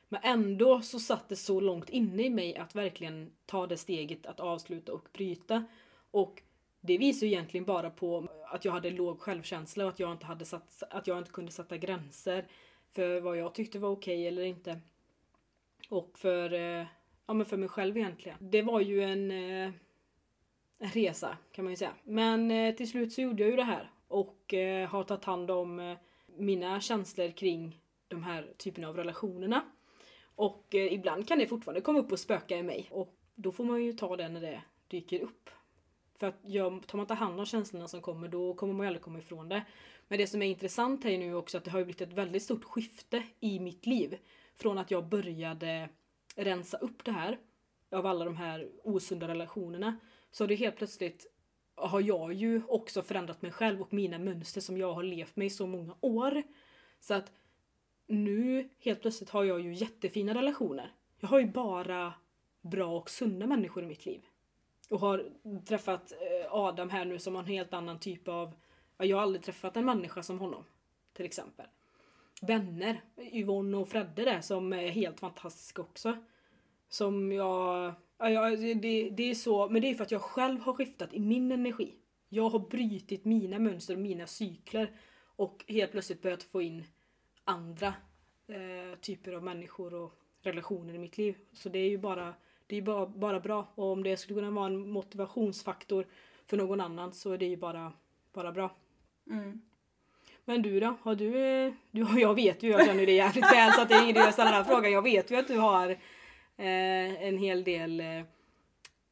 Men 0.09 0.20
ändå 0.25 0.83
så 0.83 0.99
satt 0.99 1.29
det 1.29 1.37
så 1.37 1.61
långt 1.61 1.90
inne 1.90 2.22
i 2.22 2.31
mig 2.31 2.57
att 2.57 2.75
verkligen 2.75 3.33
ta 3.46 3.66
det 3.66 3.77
steget 3.77 4.27
att 4.27 4.40
avsluta 4.40 4.92
och 4.92 5.09
bryta. 5.12 5.64
Och 6.11 6.42
det 6.81 6.99
visar 6.99 7.27
ju 7.27 7.33
egentligen 7.33 7.64
bara 7.64 7.90
på 7.90 8.29
att 8.46 8.64
jag 8.64 8.72
hade 8.72 8.90
låg 8.90 9.20
självkänsla 9.20 9.85
och 9.85 9.90
att 9.90 10.01
jag 10.01 10.12
inte, 10.12 10.27
hade 10.27 10.44
satt, 10.44 10.83
att 10.90 11.07
jag 11.07 11.18
inte 11.18 11.31
kunde 11.31 11.53
sätta 11.53 11.77
gränser 11.77 12.46
för 12.92 13.20
vad 13.20 13.37
jag 13.37 13.55
tyckte 13.55 13.79
var 13.79 13.90
okej 13.90 14.29
eller 14.29 14.42
inte. 14.42 14.81
Och 15.88 16.18
för, 16.18 16.53
eh, 16.53 16.87
ja, 17.27 17.35
men 17.35 17.46
för 17.46 17.57
mig 17.57 17.68
själv 17.68 17.96
egentligen. 17.96 18.38
Det 18.40 18.62
var 18.62 18.81
ju 18.81 19.03
en, 19.03 19.31
eh, 19.31 19.37
en 19.66 19.75
resa 20.79 21.37
kan 21.53 21.65
man 21.65 21.73
ju 21.73 21.77
säga. 21.77 21.95
Men 22.05 22.51
eh, 22.51 22.75
till 22.75 22.91
slut 22.91 23.12
så 23.12 23.21
gjorde 23.21 23.43
jag 23.43 23.51
ju 23.51 23.57
det 23.57 23.62
här 23.62 23.91
och 24.09 24.55
eh, 24.55 24.89
har 24.89 25.05
tagit 25.05 25.25
hand 25.25 25.51
om 25.51 25.81
eh, 25.81 25.97
mina 26.27 26.81
känslor 26.81 27.31
kring 27.31 27.81
de 28.09 28.23
här 28.23 28.53
typerna 28.57 28.89
av 28.89 28.97
relationerna. 28.97 29.65
Och 30.35 30.75
eh, 30.75 30.93
ibland 30.93 31.29
kan 31.29 31.39
det 31.39 31.47
fortfarande 31.47 31.81
komma 31.81 31.99
upp 31.99 32.12
och 32.12 32.21
spöka 32.21 32.59
i 32.59 32.62
mig 32.62 32.89
och 32.91 33.15
då 33.35 33.53
får 33.53 33.65
man 33.65 33.85
ju 33.85 33.93
ta 33.93 34.17
det 34.17 34.29
när 34.29 34.41
det 34.41 34.62
dyker 34.89 35.21
upp. 35.21 35.51
För 36.19 36.27
att 36.27 36.41
gör, 36.43 36.81
tar 36.81 36.99
man 36.99 37.05
inte 37.05 37.15
hand 37.15 37.41
om 37.41 37.47
känslorna 37.47 37.89
som 37.89 38.01
kommer 38.01 38.29
då 38.29 38.55
kommer 38.55 38.75
man 38.75 38.85
ju 38.85 38.89
aldrig 38.89 39.03
komma 39.03 39.19
ifrån 39.19 39.49
det. 39.49 39.62
Men 40.09 40.19
det 40.19 40.27
som 40.27 40.43
är 40.43 40.47
intressant 40.47 41.05
här 41.05 41.11
är 41.11 41.19
nu 41.19 41.35
också 41.35 41.59
att 41.59 41.65
det 41.65 41.71
har 41.71 41.79
ju 41.79 41.85
blivit 41.85 42.01
ett 42.01 42.12
väldigt 42.12 42.43
stort 42.43 42.65
skifte 42.65 43.23
i 43.41 43.61
mitt 43.61 43.87
liv. 43.87 44.19
Från 44.57 44.79
att 44.79 44.91
jag 44.91 45.09
började 45.09 45.89
rensa 46.37 46.77
upp 46.77 47.05
det 47.05 47.12
här 47.12 47.39
av 47.91 48.07
alla 48.07 48.25
de 48.25 48.37
här 48.37 48.69
osunda 48.85 49.29
relationerna. 49.29 49.97
Så 50.37 50.44
har 50.44 50.49
det 50.49 50.55
helt 50.55 50.77
plötsligt 50.77 51.27
har 51.75 52.01
jag 52.01 52.33
ju 52.33 52.62
också 52.68 53.03
förändrat 53.03 53.42
mig 53.42 53.53
själv 53.53 53.81
och 53.83 53.92
mina 53.92 54.18
mönster 54.18 54.61
som 54.61 54.79
jag 54.79 54.92
har 54.92 55.03
levt 55.03 55.37
med 55.37 55.46
i 55.46 55.51
så 55.51 55.66
många 55.66 55.96
år. 56.01 56.42
Så 57.01 57.14
att 57.14 57.33
nu 58.07 58.68
helt 58.79 59.01
plötsligt 59.01 59.31
har 59.31 59.44
jag 59.44 59.61
ju 59.61 59.75
jättefina 59.75 60.35
relationer. 60.35 60.92
Jag 61.20 61.29
har 61.29 61.38
ju 61.38 61.46
bara 61.46 62.14
bra 62.61 62.96
och 62.96 63.11
sunda 63.11 63.46
människor 63.46 63.83
i 63.83 63.87
mitt 63.87 64.07
liv. 64.07 64.22
Och 64.90 65.01
har 65.01 65.31
träffat 65.66 66.12
eh, 66.12 66.53
Adam 66.55 66.90
här 66.90 67.05
nu 67.05 67.18
som 67.18 67.35
har 67.35 67.42
en 67.42 67.49
helt 67.49 67.72
annan 67.72 68.01
typ 68.01 68.29
av... 68.29 68.55
ja, 68.99 69.05
Jag 69.05 69.16
har 69.16 69.22
aldrig 69.22 69.44
träffat 69.44 69.77
en 69.77 69.85
människa 69.85 70.22
som 70.22 70.38
honom. 70.38 70.64
Till 71.12 71.25
exempel. 71.25 71.66
Vänner. 72.42 73.01
Yvonne 73.16 73.77
och 73.77 73.88
Fredde 73.88 74.25
där 74.25 74.40
som 74.40 74.72
är 74.72 74.88
helt 74.88 75.20
fantastiska 75.20 75.83
också. 75.83 76.16
Som 76.88 77.33
jag... 77.33 77.94
Ja, 78.18 78.31
jag 78.31 78.59
det, 78.59 79.11
det 79.11 79.31
är 79.31 79.35
så, 79.35 79.68
men 79.68 79.83
det 79.83 79.90
är 79.90 79.94
för 79.94 80.05
att 80.05 80.11
jag 80.11 80.22
själv 80.22 80.61
har 80.61 80.72
skiftat 80.72 81.14
i 81.14 81.20
min 81.20 81.53
energi. 81.53 81.94
Jag 82.29 82.49
har 82.49 82.59
brutit 82.59 83.25
mina 83.25 83.59
mönster 83.59 83.94
och 83.94 84.01
mina 84.01 84.27
cykler. 84.27 84.90
Och 85.37 85.64
helt 85.68 85.92
plötsligt 85.92 86.22
börjat 86.22 86.42
få 86.42 86.62
in 86.62 86.85
andra 87.44 87.94
eh, 88.49 88.99
typer 89.01 89.33
av 89.33 89.42
människor 89.42 89.94
och 89.94 90.12
relationer 90.42 90.94
i 90.94 90.99
mitt 90.99 91.18
liv. 91.18 91.37
Så 91.53 91.68
det 91.68 91.79
är 91.79 91.88
ju 91.88 91.99
bara, 91.99 92.35
det 92.66 92.77
är 92.77 92.83
bara, 92.83 93.07
bara 93.07 93.40
bra. 93.40 93.68
Och 93.75 93.92
om 93.92 94.03
det 94.03 94.16
skulle 94.16 94.40
kunna 94.40 94.51
vara 94.51 94.66
en 94.66 94.90
motivationsfaktor 94.90 96.07
för 96.46 96.57
någon 96.57 96.81
annan 96.81 97.12
så 97.12 97.33
är 97.33 97.38
det 97.38 97.46
ju 97.46 97.57
bara, 97.57 97.92
bara 98.33 98.53
bra. 98.53 98.75
Mm. 99.31 99.62
Men 100.44 100.62
du 100.62 100.81
då? 100.81 100.96
Har 101.03 101.14
du, 101.14 101.38
eh, 101.38 101.72
du 101.90 102.07
jag 102.20 102.35
vet 102.35 102.62
ju, 102.62 102.70
jag 102.70 102.87
känner 102.87 103.07
dig 103.07 103.14
jävligt 103.14 103.53
väl 103.53 103.72
så 103.72 103.81
att 103.81 103.88
det 103.88 103.94
är 103.94 104.03
ingen 104.03 104.16
idé 104.16 104.20
att 104.20 104.33
ställa 104.33 104.51
den 104.51 104.64
här 104.64 104.72
frågan. 104.75 104.92
Jag 104.92 105.03
vet 105.03 105.31
ju 105.31 105.37
att 105.37 105.49
du 105.49 105.59
har 105.59 105.96
en 106.57 107.38
hel 107.38 107.64
del 107.64 108.01
eh, 108.01 108.19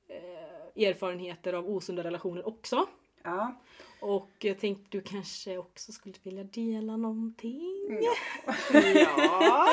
eh, 0.08 0.86
erfarenheter 0.88 1.52
av 1.52 1.70
osunda 1.70 2.04
relationer 2.04 2.48
också. 2.48 2.86
Ja. 3.22 3.60
Och 4.00 4.30
jag 4.38 4.58
tänkte 4.58 4.84
du 4.90 5.00
kanske 5.00 5.58
också 5.58 5.92
skulle 5.92 6.14
vilja 6.22 6.44
dela 6.44 6.96
någonting? 6.96 8.00
Ja. 8.00 9.68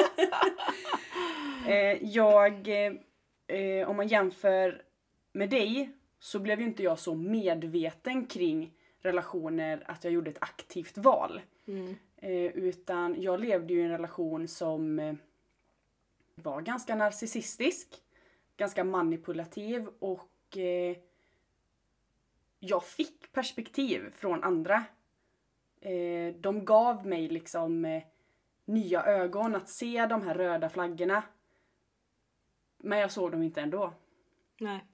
Eh, 1.67 2.03
jag, 2.03 2.67
eh, 3.47 3.89
om 3.89 3.95
man 3.95 4.07
jämför 4.07 4.81
med 5.33 5.49
dig 5.49 5.89
så 6.19 6.39
blev 6.39 6.59
ju 6.59 6.65
inte 6.65 6.83
jag 6.83 6.99
så 6.99 7.15
medveten 7.15 8.25
kring 8.25 8.73
relationer 9.01 9.83
att 9.85 10.03
jag 10.03 10.13
gjorde 10.13 10.29
ett 10.29 10.43
aktivt 10.43 10.97
val. 10.97 11.41
Mm. 11.67 11.95
Eh, 12.17 12.45
utan 12.45 13.21
jag 13.21 13.39
levde 13.39 13.73
ju 13.73 13.79
i 13.79 13.83
en 13.83 13.89
relation 13.89 14.47
som 14.47 14.99
eh, 14.99 15.13
var 16.43 16.61
ganska 16.61 16.95
narcissistisk, 16.95 17.87
ganska 18.57 18.83
manipulativ 18.83 19.87
och 19.99 20.57
eh, 20.57 20.97
jag 22.59 22.83
fick 22.83 23.31
perspektiv 23.31 24.11
från 24.11 24.43
andra. 24.43 24.83
Eh, 25.81 26.35
de 26.35 26.65
gav 26.65 27.07
mig 27.07 27.27
liksom 27.27 27.85
eh, 27.85 28.03
nya 28.65 29.03
ögon 29.03 29.55
att 29.55 29.69
se 29.69 30.05
de 30.05 30.21
här 30.21 30.35
röda 30.35 30.69
flaggorna. 30.69 31.23
Men 32.77 32.99
jag 32.99 33.11
såg 33.11 33.31
dem 33.31 33.43
inte 33.43 33.61
ändå. 33.61 33.93
Nej. 34.59 34.85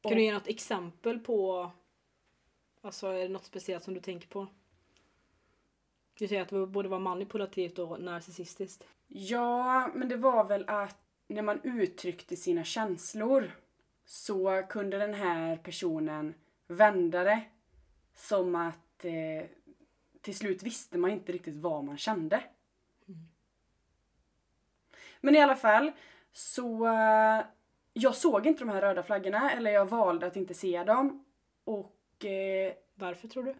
Kan 0.00 0.12
du 0.12 0.22
ge 0.22 0.32
något 0.32 0.48
exempel 0.48 1.18
på 1.18 1.70
Alltså 2.82 3.06
är 3.06 3.22
det 3.22 3.28
något 3.28 3.44
speciellt 3.44 3.84
som 3.84 3.94
du 3.94 4.00
tänker 4.00 4.28
på? 4.28 4.46
Du 6.14 6.28
säger 6.28 6.42
att 6.42 6.48
det 6.48 6.66
både 6.66 6.88
var 6.88 6.98
manipulativt 6.98 7.78
och 7.78 8.00
narcissistiskt. 8.00 8.84
Ja, 9.12 9.90
men 9.94 10.08
det 10.08 10.16
var 10.16 10.44
väl 10.44 10.64
att 10.68 10.96
när 11.26 11.42
man 11.42 11.60
uttryckte 11.62 12.36
sina 12.36 12.64
känslor 12.64 13.50
så 14.04 14.62
kunde 14.68 14.98
den 14.98 15.14
här 15.14 15.56
personen 15.56 16.34
vända 16.66 17.24
det 17.24 17.42
som 18.14 18.54
att 18.54 19.04
eh, 19.04 19.46
till 20.20 20.36
slut 20.36 20.62
visste 20.62 20.98
man 20.98 21.10
inte 21.10 21.32
riktigt 21.32 21.54
vad 21.54 21.84
man 21.84 21.98
kände. 21.98 22.42
Men 25.20 25.36
i 25.36 25.40
alla 25.40 25.56
fall 25.56 25.92
så 26.32 26.86
eh, 26.86 27.44
jag 27.92 28.14
såg 28.14 28.46
inte 28.46 28.64
de 28.64 28.68
här 28.68 28.80
röda 28.80 29.02
flaggorna 29.02 29.52
eller 29.52 29.70
jag 29.70 29.86
valde 29.86 30.26
att 30.26 30.36
inte 30.36 30.54
se 30.54 30.84
dem. 30.84 31.24
Och 31.64 32.24
eh, 32.24 32.72
Varför 32.94 33.28
tror 33.28 33.42
du? 33.42 33.54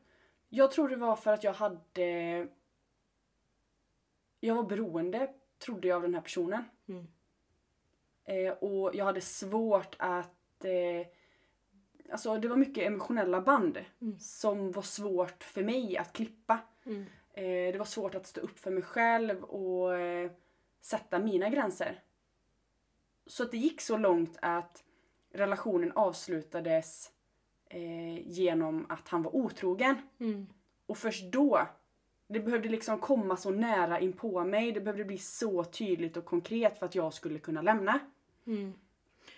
jag 0.48 0.70
tror 0.70 0.88
det 0.88 0.96
var 0.96 1.16
för 1.16 1.32
att 1.32 1.44
jag 1.44 1.52
hade... 1.52 2.46
Jag 4.40 4.54
var 4.54 4.62
beroende, 4.62 5.30
trodde 5.60 5.88
jag, 5.88 5.96
av 5.96 6.02
den 6.02 6.14
här 6.14 6.20
personen. 6.20 6.64
Mm. 6.88 7.06
Eh, 8.24 8.52
och 8.52 8.94
jag 8.94 9.04
hade 9.04 9.20
svårt 9.20 9.96
att... 9.98 10.64
Eh, 10.64 11.06
alltså 12.12 12.36
det 12.38 12.48
var 12.48 12.56
mycket 12.56 12.86
emotionella 12.86 13.40
band 13.40 13.78
Mm. 14.00 14.18
som 14.18 14.72
var 14.72 14.82
svårt 14.82 15.42
för 15.44 15.62
mig 15.62 15.96
att 15.98 16.12
klippa. 16.12 16.58
Mm. 16.86 17.02
Eh, 17.32 17.72
det 17.72 17.78
var 17.78 17.84
svårt 17.84 18.14
att 18.14 18.26
stå 18.26 18.40
upp 18.40 18.58
för 18.58 18.70
mig 18.70 18.82
själv 18.82 19.44
och 19.44 19.96
eh, 19.96 20.30
sätta 20.80 21.18
mina 21.18 21.48
gränser. 21.48 22.02
Så 23.26 23.42
att 23.42 23.50
det 23.50 23.56
gick 23.56 23.80
så 23.80 23.96
långt 23.96 24.38
att 24.42 24.84
relationen 25.32 25.92
avslutades 25.92 27.10
eh, 27.66 28.28
genom 28.28 28.86
att 28.88 29.08
han 29.08 29.22
var 29.22 29.36
otrogen. 29.36 29.96
Mm. 30.20 30.46
Och 30.86 30.98
först 30.98 31.32
då, 31.32 31.68
det 32.32 32.40
behövde 32.40 32.68
liksom 32.68 32.98
komma 32.98 33.36
så 33.36 33.50
nära 33.50 34.00
in 34.00 34.12
på 34.12 34.44
mig, 34.44 34.72
det 34.72 34.80
behövde 34.80 35.04
bli 35.04 35.18
så 35.18 35.64
tydligt 35.64 36.16
och 36.16 36.24
konkret 36.24 36.78
för 36.78 36.86
att 36.86 36.94
jag 36.94 37.14
skulle 37.14 37.38
kunna 37.38 37.62
lämna. 37.62 37.98
Mm. 38.46 38.72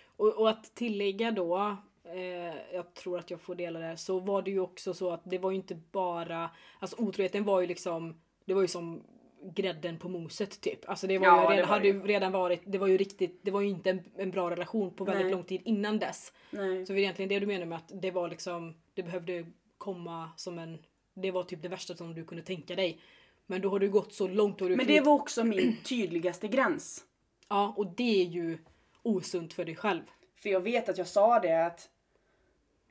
Och, 0.05 0.33
och 0.33 0.49
att 0.49 0.75
tillägga 0.75 1.31
då, 1.31 1.77
eh, 2.03 2.73
jag 2.73 2.93
tror 2.93 3.19
att 3.19 3.31
jag 3.31 3.41
får 3.41 3.55
dela 3.55 3.79
det, 3.79 3.97
så 3.97 4.19
var 4.19 4.41
det 4.41 4.51
ju 4.51 4.59
också 4.59 4.93
så 4.93 5.11
att 5.11 5.21
det 5.23 5.37
var 5.37 5.51
ju 5.51 5.57
inte 5.57 5.75
bara, 5.75 6.49
alltså 6.79 7.01
otroheten 7.01 7.43
var 7.43 7.61
ju 7.61 7.67
liksom, 7.67 8.21
det 8.45 8.53
var 8.53 8.61
ju 8.61 8.67
som 8.67 9.03
grädden 9.43 9.99
på 9.99 10.09
moset 10.09 10.61
typ. 10.61 10.89
Alltså 10.89 11.07
det 11.07 11.17
var 11.17 11.27
Ja, 11.27 11.43
ju 11.43 11.55
redan, 11.55 11.69
var 11.69 11.75
hade 11.75 11.87
ju 11.87 12.03
redan 12.03 12.31
varit, 12.31 12.61
det 12.65 12.77
var 12.77 12.87
ju 12.87 12.97
riktigt, 12.97 13.39
det 13.43 13.51
var 13.51 13.61
ju 13.61 13.69
inte 13.69 13.89
en, 13.89 14.03
en 14.15 14.31
bra 14.31 14.49
relation 14.49 14.93
på 14.93 15.03
väldigt 15.03 15.25
Nej. 15.25 15.31
lång 15.31 15.43
tid 15.43 15.61
innan 15.65 15.99
dess. 15.99 16.33
Nej. 16.49 16.85
Så 16.85 16.93
det 16.93 16.99
är 16.99 17.01
egentligen 17.01 17.29
det 17.29 17.39
du 17.39 17.45
menar 17.45 17.65
med 17.65 17.75
att 17.75 17.91
det 18.01 18.11
var 18.11 18.29
liksom, 18.29 18.75
det 18.93 19.03
behövde 19.03 19.45
komma 19.77 20.29
som 20.35 20.59
en, 20.59 20.79
det 21.13 21.31
var 21.31 21.43
typ 21.43 21.61
det 21.61 21.69
värsta 21.69 21.95
som 21.95 22.13
du 22.13 22.25
kunde 22.25 22.43
tänka 22.43 22.75
dig. 22.75 22.99
Men 23.45 23.61
då 23.61 23.69
har 23.69 23.79
du 23.79 23.89
gått 23.89 24.13
så 24.13 24.27
långt. 24.27 24.61
Har 24.61 24.69
du 24.69 24.75
Men 24.75 24.87
det 24.87 25.01
var 25.01 25.13
också 25.13 25.43
min 25.43 25.77
tydligaste 25.83 26.47
gräns. 26.47 27.03
Ja, 27.49 27.73
och 27.77 27.87
det 27.87 28.21
är 28.21 28.25
ju 28.25 28.57
osunt 29.03 29.53
för 29.53 29.65
dig 29.65 29.75
själv. 29.75 30.01
För 30.35 30.49
jag 30.49 30.61
vet 30.61 30.89
att 30.89 30.97
jag 30.97 31.07
sa 31.07 31.39
det 31.39 31.65
att 31.65 31.89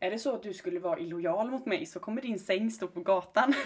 är 0.00 0.10
det 0.10 0.18
så 0.18 0.34
att 0.34 0.42
du 0.42 0.54
skulle 0.54 0.80
vara 0.80 0.98
illojal 0.98 1.50
mot 1.50 1.66
mig 1.66 1.86
så 1.86 2.00
kommer 2.00 2.22
din 2.22 2.38
säng 2.38 2.70
stå 2.70 2.88
på 2.88 3.00
gatan. 3.00 3.54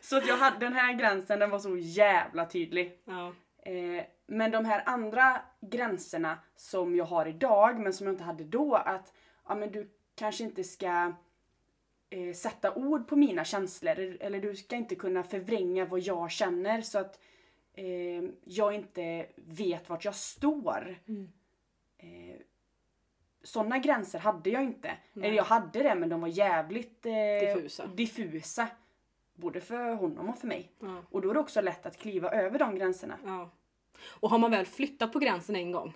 så 0.00 0.16
att 0.16 0.26
jag 0.26 0.36
hade 0.36 0.58
den 0.58 0.72
här 0.72 0.92
gränsen, 0.92 1.38
den 1.38 1.50
var 1.50 1.58
så 1.58 1.76
jävla 1.76 2.46
tydlig. 2.46 2.98
Ja. 3.04 3.32
Eh, 3.62 4.04
men 4.26 4.50
de 4.50 4.64
här 4.64 4.82
andra 4.86 5.40
gränserna 5.60 6.38
som 6.56 6.96
jag 6.96 7.04
har 7.04 7.26
idag 7.26 7.80
men 7.80 7.92
som 7.92 8.06
jag 8.06 8.14
inte 8.14 8.24
hade 8.24 8.44
då 8.44 8.74
att 8.74 9.12
ja, 9.48 9.54
men 9.54 9.72
du 9.72 9.90
kanske 10.14 10.44
inte 10.44 10.64
ska 10.64 11.12
eh, 12.10 12.32
sätta 12.34 12.74
ord 12.74 13.08
på 13.08 13.16
mina 13.16 13.44
känslor 13.44 13.98
eller 14.20 14.40
du 14.40 14.56
ska 14.56 14.76
inte 14.76 14.94
kunna 14.94 15.22
förvränga 15.22 15.84
vad 15.84 16.00
jag 16.00 16.30
känner 16.30 16.80
så 16.82 16.98
att 16.98 17.20
eh, 17.74 18.24
jag 18.44 18.74
inte 18.74 19.26
vet 19.36 19.88
vart 19.88 20.04
jag 20.04 20.14
står. 20.14 20.98
Mm. 21.08 21.32
Eh, 21.98 22.40
sådana 23.42 23.78
gränser 23.78 24.18
hade 24.18 24.50
jag 24.50 24.62
inte. 24.62 24.96
Nej. 25.12 25.26
Eller 25.28 25.36
jag 25.36 25.44
hade 25.44 25.82
det 25.82 25.94
men 25.94 26.08
de 26.08 26.20
var 26.20 26.28
jävligt 26.28 27.06
eh, 27.06 27.12
Diffusa. 27.54 27.86
diffusa. 27.86 28.68
Både 29.34 29.60
för 29.60 29.94
honom 29.94 30.28
och 30.28 30.38
för 30.38 30.46
mig. 30.46 30.72
Ja. 30.80 31.02
Och 31.10 31.20
då 31.20 31.30
är 31.30 31.34
det 31.34 31.40
också 31.40 31.60
lätt 31.60 31.86
att 31.86 31.96
kliva 31.98 32.30
över 32.30 32.58
de 32.58 32.74
gränserna. 32.74 33.18
Ja. 33.24 33.50
Och 34.20 34.30
har 34.30 34.38
man 34.38 34.50
väl 34.50 34.66
flyttat 34.66 35.12
på 35.12 35.18
gränsen 35.18 35.56
en 35.56 35.72
gång, 35.72 35.92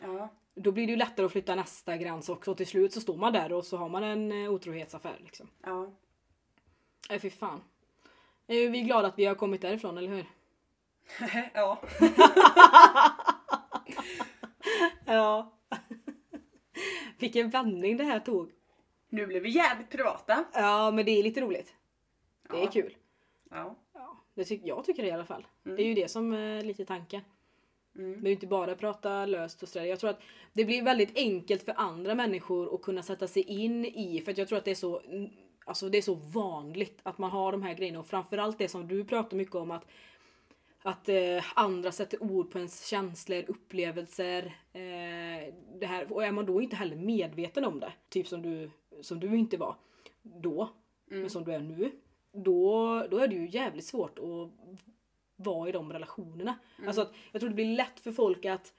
Ja. 0.00 0.28
Då 0.58 0.72
blir 0.72 0.86
det 0.86 0.90
ju 0.90 0.96
lättare 0.96 1.26
att 1.26 1.32
flytta 1.32 1.54
nästa 1.54 1.96
gräns 1.96 2.28
också. 2.28 2.50
Och 2.50 2.56
till 2.56 2.66
slut 2.66 2.92
så 2.92 3.00
står 3.00 3.16
man 3.16 3.32
där 3.32 3.52
och 3.52 3.64
så 3.64 3.76
har 3.76 3.88
man 3.88 4.04
en 4.04 4.32
eh, 4.44 4.50
otrohetsaffär 4.52 5.16
liksom. 5.24 5.48
Ja. 5.62 5.90
Nej 7.10 7.18
fy 7.18 7.30
fan. 7.30 7.60
Är 8.46 8.68
vi 8.68 8.80
glada 8.80 9.08
att 9.08 9.18
vi 9.18 9.24
har 9.24 9.34
kommit 9.34 9.60
därifrån, 9.62 9.98
eller 9.98 10.08
hur? 10.08 10.26
ja. 11.54 11.82
Ja. 15.06 15.52
Vilken 17.18 17.50
vändning 17.50 17.96
det 17.96 18.04
här 18.04 18.20
tog. 18.20 18.50
Nu 19.08 19.26
blev 19.26 19.42
vi 19.42 19.50
jävligt 19.50 19.90
privata. 19.90 20.44
Ja, 20.52 20.90
men 20.90 21.04
det 21.04 21.10
är 21.10 21.22
lite 21.22 21.40
roligt. 21.40 21.74
Det 22.50 22.56
är 22.56 22.64
Ja. 22.64 22.70
kul. 22.70 22.96
Ja. 23.50 23.74
Ja, 23.94 24.16
det 24.34 24.44
ty- 24.44 24.60
jag 24.64 24.84
tycker 24.84 25.02
det 25.02 25.08
i 25.08 25.12
alla 25.12 25.24
fall. 25.24 25.46
Mm. 25.64 25.76
Det 25.76 25.82
är 25.82 25.86
ju 25.86 25.94
det 25.94 26.08
som 26.08 26.32
är 26.32 26.62
lite 26.62 26.84
tanken. 26.84 27.20
Mm. 27.98 28.20
Men 28.20 28.32
inte 28.32 28.46
bara 28.46 28.74
prata 28.74 29.26
löst 29.26 29.62
och 29.62 29.68
sådär. 29.68 29.86
Jag 29.86 30.00
tror 30.00 30.10
att 30.10 30.20
det 30.52 30.64
blir 30.64 30.82
väldigt 30.82 31.16
enkelt 31.16 31.62
för 31.62 31.74
andra 31.76 32.14
människor 32.14 32.74
att 32.74 32.82
kunna 32.82 33.02
sätta 33.02 33.26
sig 33.26 33.42
in 33.42 33.84
i. 33.84 34.20
För 34.24 34.32
att 34.32 34.38
jag 34.38 34.48
tror 34.48 34.58
att 34.58 34.64
det 34.64 34.70
är 34.70 34.74
så 34.74 35.02
Alltså 35.64 35.88
det 35.88 35.98
är 35.98 36.02
så 36.02 36.14
vanligt 36.14 37.00
att 37.02 37.18
man 37.18 37.30
har 37.30 37.52
de 37.52 37.62
här 37.62 37.74
grejerna 37.74 38.00
och 38.00 38.06
framförallt 38.06 38.58
det 38.58 38.68
som 38.68 38.88
du 38.88 39.04
pratar 39.04 39.36
mycket 39.36 39.54
om 39.54 39.70
att 39.70 39.84
att 40.82 41.08
eh, 41.08 41.44
andra 41.54 41.92
sätter 41.92 42.22
ord 42.22 42.50
på 42.50 42.58
ens 42.58 42.86
känslor, 42.86 43.44
upplevelser. 43.48 44.44
Eh, 44.72 45.54
det 45.80 45.86
här, 45.86 46.12
och 46.12 46.24
är 46.24 46.32
man 46.32 46.46
då 46.46 46.62
inte 46.62 46.76
heller 46.76 46.96
medveten 46.96 47.64
om 47.64 47.80
det, 47.80 47.92
typ 48.08 48.28
som 48.28 48.42
du, 48.42 48.70
som 49.00 49.20
du 49.20 49.36
inte 49.36 49.56
var 49.56 49.76
då, 50.22 50.68
Mm. 51.10 51.20
men 51.20 51.30
som 51.30 51.44
du 51.44 51.52
är 51.52 51.60
nu, 51.60 51.90
då, 52.32 53.06
då 53.10 53.18
är 53.18 53.28
det 53.28 53.34
ju 53.34 53.48
jävligt 53.48 53.84
svårt 53.84 54.18
att 54.18 54.50
vara 55.38 55.68
i 55.68 55.72
de 55.72 55.92
relationerna. 55.92 56.58
Mm. 56.76 56.88
Alltså 56.88 57.02
att, 57.02 57.12
jag 57.32 57.40
tror 57.40 57.48
det 57.48 57.54
blir 57.54 57.76
lätt 57.76 58.00
för 58.00 58.12
folk 58.12 58.44
att, 58.44 58.72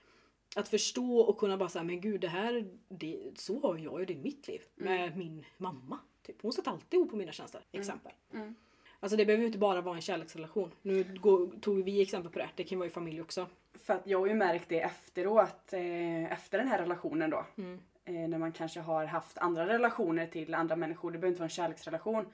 att 0.55 0.67
förstå 0.67 1.19
och 1.19 1.37
kunna 1.37 1.57
bara 1.57 1.69
säga 1.69 1.83
men 1.83 2.01
gud 2.01 2.21
det 2.21 2.27
här, 2.27 2.65
det, 2.89 3.31
så 3.35 3.59
har 3.59 3.77
jag 3.77 3.99
ju 3.99 4.05
det 4.05 4.13
i 4.13 4.17
mitt 4.17 4.47
liv 4.47 4.61
med 4.75 5.17
min 5.17 5.45
mamma. 5.57 5.99
Typ. 6.25 6.41
Hon 6.41 6.53
satt 6.53 6.67
alltid 6.67 6.97
ihop 6.97 7.09
på 7.09 7.15
mina 7.15 7.31
tjänster, 7.31 7.61
exempel. 7.71 8.11
Mm. 8.33 8.55
Alltså 8.99 9.17
det 9.17 9.25
behöver 9.25 9.41
ju 9.41 9.47
inte 9.47 9.59
bara 9.59 9.81
vara 9.81 9.95
en 9.95 10.01
kärleksrelation. 10.01 10.71
Nu 10.81 11.03
går, 11.21 11.59
tog 11.61 11.83
vi 11.83 12.01
exempel 12.01 12.31
på 12.31 12.39
det, 12.39 12.49
det 12.55 12.63
kan 12.63 12.79
vara 12.79 12.87
i 12.87 12.91
familj 12.91 13.21
också. 13.21 13.47
För 13.73 13.93
att 13.93 14.07
jag 14.07 14.19
har 14.19 14.27
ju 14.27 14.33
märkt 14.33 14.69
det 14.69 14.81
efteråt, 14.81 15.73
eh, 15.73 16.33
efter 16.33 16.57
den 16.57 16.67
här 16.67 16.79
relationen 16.79 17.29
då. 17.29 17.45
Mm. 17.57 17.79
Eh, 18.05 18.13
när 18.13 18.37
man 18.37 18.51
kanske 18.51 18.79
har 18.79 19.05
haft 19.05 19.37
andra 19.37 19.67
relationer 19.67 20.27
till 20.27 20.53
andra 20.53 20.75
människor, 20.75 21.11
det 21.11 21.17
behöver 21.17 21.31
inte 21.31 21.39
vara 21.39 21.45
en 21.45 21.49
kärleksrelation. 21.49 22.25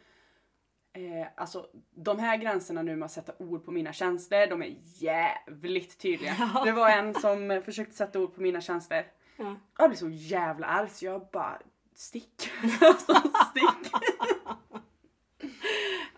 Eh, 0.96 1.28
alltså 1.36 1.68
de 1.96 2.20
här 2.20 2.38
gränserna 2.38 2.82
nu 2.82 2.96
med 2.96 3.06
att 3.06 3.12
sätta 3.12 3.34
ord 3.38 3.66
på 3.66 3.72
mina 3.72 3.94
känslor, 3.94 4.48
de 4.48 4.62
är 4.62 4.76
jävligt 4.96 5.98
tydliga. 5.98 6.36
Ja. 6.54 6.64
Det 6.66 6.72
var 6.72 6.90
en 6.90 7.14
som 7.14 7.52
eh, 7.52 7.62
försökte 7.62 7.96
sätta 7.96 8.20
ord 8.20 8.36
på 8.36 8.42
mina 8.42 8.62
känslor. 8.62 9.04
Ja. 9.38 9.56
Jag 9.78 9.90
blev 9.90 9.98
så 9.98 10.10
jävla 10.10 10.68
arg 10.68 10.90
så 10.90 11.06
jag 11.06 11.28
bara 11.32 11.60
stick. 11.96 12.50
alltså, 12.82 13.16
stick. 13.50 13.92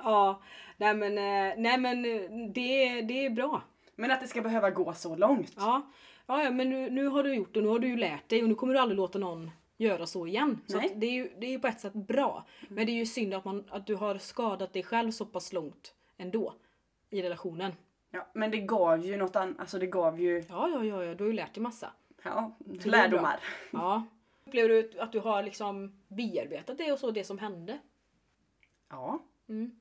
Ja, 0.03 0.41
nej 0.77 0.93
men, 0.93 1.17
eh, 1.17 1.53
nej 1.57 1.77
men 1.77 2.05
eh, 2.05 2.21
det, 2.53 3.01
det 3.01 3.25
är 3.25 3.29
bra. 3.29 3.61
Men 3.95 4.11
att 4.11 4.21
det 4.21 4.27
ska 4.27 4.41
behöva 4.41 4.69
gå 4.69 4.93
så 4.93 5.15
långt. 5.15 5.53
Ja, 5.55 5.91
ja, 6.27 6.43
ja 6.43 6.51
men 6.51 6.69
nu, 6.69 6.89
nu 6.89 7.07
har 7.07 7.23
du 7.23 7.35
gjort 7.35 7.53
det, 7.53 7.61
nu 7.61 7.67
har 7.67 7.79
du 7.79 7.87
ju 7.87 7.97
lärt 7.97 8.29
dig 8.29 8.43
och 8.43 8.49
nu 8.49 8.55
kommer 8.55 8.73
du 8.73 8.79
aldrig 8.79 8.97
låta 8.97 9.19
någon 9.19 9.51
göra 9.77 10.05
så 10.05 10.27
igen. 10.27 10.61
Så 10.67 10.79
det, 10.95 11.05
är 11.05 11.11
ju, 11.11 11.29
det 11.39 11.47
är 11.47 11.51
ju 11.51 11.59
på 11.59 11.67
ett 11.67 11.79
sätt 11.79 11.93
bra. 11.93 12.45
Men 12.67 12.85
det 12.85 12.91
är 12.91 12.95
ju 12.97 13.05
synd 13.05 13.33
att, 13.33 13.45
man, 13.45 13.63
att 13.69 13.87
du 13.87 13.95
har 13.95 14.17
skadat 14.17 14.73
dig 14.73 14.83
själv 14.83 15.11
så 15.11 15.25
pass 15.25 15.53
långt 15.53 15.93
ändå 16.17 16.53
i 17.09 17.21
relationen. 17.21 17.71
Ja, 18.11 18.27
men 18.33 18.51
det 18.51 18.57
gav 18.57 19.05
ju 19.05 19.17
något 19.17 19.35
annat, 19.35 19.59
alltså 19.59 19.79
det 19.79 19.87
gav 19.87 20.21
ju 20.21 20.43
Ja, 20.49 20.69
ja, 20.69 20.83
ja, 20.83 21.03
ja 21.03 21.15
du 21.15 21.23
har 21.23 21.29
ju 21.29 21.33
lärt 21.33 21.53
dig 21.53 21.63
massa. 21.63 21.91
ja, 22.23 22.57
lärdomar. 22.83 23.39
Ja. 23.71 24.05
Upplever 24.45 24.69
du 24.69 24.91
att 24.99 25.11
du 25.11 25.19
har 25.19 25.43
liksom 25.43 26.01
bearbetat 26.07 26.77
det 26.77 26.91
och 26.91 26.99
så, 26.99 27.11
det 27.11 27.23
som 27.23 27.37
hände? 27.37 27.79
Ja. 28.89 29.19
Mm. 29.49 29.71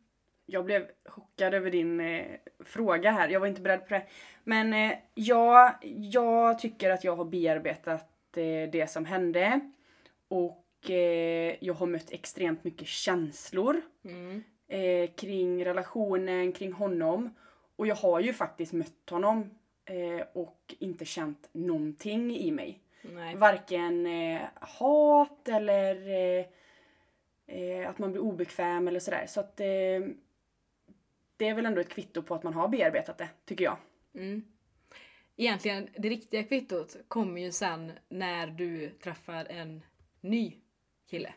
Jag 0.47 0.65
blev 0.65 0.87
chockad 1.05 1.55
över 1.55 1.71
din 1.71 2.01
eh, 2.01 2.27
fråga 2.65 3.11
här. 3.11 3.29
Jag 3.29 3.41
var 3.41 3.47
inte 3.47 3.61
beredd 3.61 3.89
på 3.89 3.95
det. 3.95 4.07
Men 4.45 4.73
eh, 4.73 4.99
ja, 5.15 5.79
jag 5.97 6.59
tycker 6.59 6.91
att 6.91 7.05
jag 7.05 7.17
har 7.17 7.25
bearbetat 7.25 8.37
eh, 8.37 8.71
det 8.73 8.91
som 8.91 9.05
hände. 9.05 9.61
Och 10.29 10.91
eh, 10.91 11.57
jag 11.61 11.75
har 11.75 11.87
mött 11.87 12.11
extremt 12.12 12.65
mycket 12.65 12.87
känslor 12.89 13.81
Mm. 14.05 14.43
eh, 14.69 15.11
kring 15.15 15.65
relationen, 15.65 16.53
kring 16.53 16.73
honom. 16.73 17.35
Och 17.77 17.87
jag 17.87 17.95
har 17.95 18.21
ju 18.21 18.33
faktiskt 18.33 18.73
mött 18.73 19.11
honom 19.11 19.51
eh, 19.85 20.27
och 20.33 20.75
inte 20.79 21.05
känt 21.05 21.49
någonting 21.53 22.37
i 22.37 22.51
mig. 22.51 22.81
Nej. 23.03 23.37
Varken 23.37 24.07
eh, 24.07 24.41
hat 24.61 25.49
eller 25.49 26.09
eh, 26.09 26.47
eh, 27.47 27.91
att 27.91 27.99
man 27.99 28.12
blir 28.12 28.23
obekväm 28.23 28.89
eller 28.89 29.01
sådär. 29.01 29.27
Så 29.29 29.41
att 29.41 29.57
det 29.57 31.47
är 31.49 31.55
väl 31.55 31.67
ändå 31.67 31.81
ett 31.81 31.89
kvitto 31.89 32.23
på 32.23 32.35
att 32.35 32.43
man 32.43 32.55
har 32.55 32.69
bearbetat 32.69 33.19
det, 33.19 33.29
tycker 33.45 33.65
jag. 33.65 33.77
Mm. 34.15 34.45
Egentligen, 35.37 35.89
det 35.97 36.09
riktiga 36.09 36.43
kvittot 36.43 36.97
kommer 37.09 37.41
ju 37.41 37.53
sen 37.53 37.93
när 38.09 38.47
du 38.47 38.91
träffar 38.91 39.45
en 39.45 39.83
ny 40.31 40.57
kille. 41.11 41.35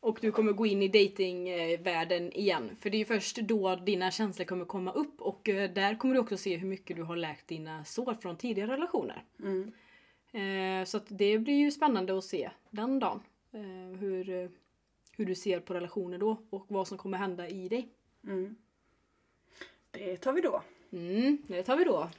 Och 0.00 0.18
du 0.20 0.32
kommer 0.32 0.52
gå 0.52 0.66
in 0.66 0.82
i 0.82 0.88
datingvärlden 0.88 2.32
igen. 2.32 2.76
För 2.80 2.90
det 2.90 3.00
är 3.00 3.04
först 3.04 3.36
då 3.36 3.76
dina 3.76 4.10
känslor 4.10 4.46
kommer 4.46 4.64
komma 4.64 4.92
upp 4.92 5.20
och 5.20 5.48
eh, 5.48 5.70
där 5.70 5.94
kommer 5.94 6.14
du 6.14 6.20
också 6.20 6.36
se 6.36 6.56
hur 6.56 6.68
mycket 6.68 6.96
du 6.96 7.02
har 7.02 7.16
läkt 7.16 7.48
dina 7.48 7.84
sår 7.84 8.14
från 8.14 8.36
tidigare 8.36 8.72
relationer. 8.72 9.24
Mm. 9.38 9.72
Eh, 10.32 10.84
Så 10.84 11.00
det 11.08 11.38
blir 11.38 11.54
ju 11.54 11.70
spännande 11.70 12.18
att 12.18 12.24
se 12.24 12.50
den 12.70 12.98
dagen. 12.98 13.20
eh, 13.52 13.98
Hur, 14.00 14.50
hur 15.16 15.26
du 15.26 15.34
ser 15.34 15.60
på 15.60 15.74
relationer 15.74 16.18
då 16.18 16.36
och 16.50 16.64
vad 16.68 16.88
som 16.88 16.98
kommer 16.98 17.18
hända 17.18 17.48
i 17.48 17.68
dig. 17.68 17.88
Mm. 18.26 18.56
Det 19.90 20.16
tar 20.16 20.32
vi 20.32 20.40
då. 20.40 20.62
Mm, 20.92 21.38
det 21.46 21.62
tar 21.62 21.76
vi 21.76 21.84
då. 21.84 22.10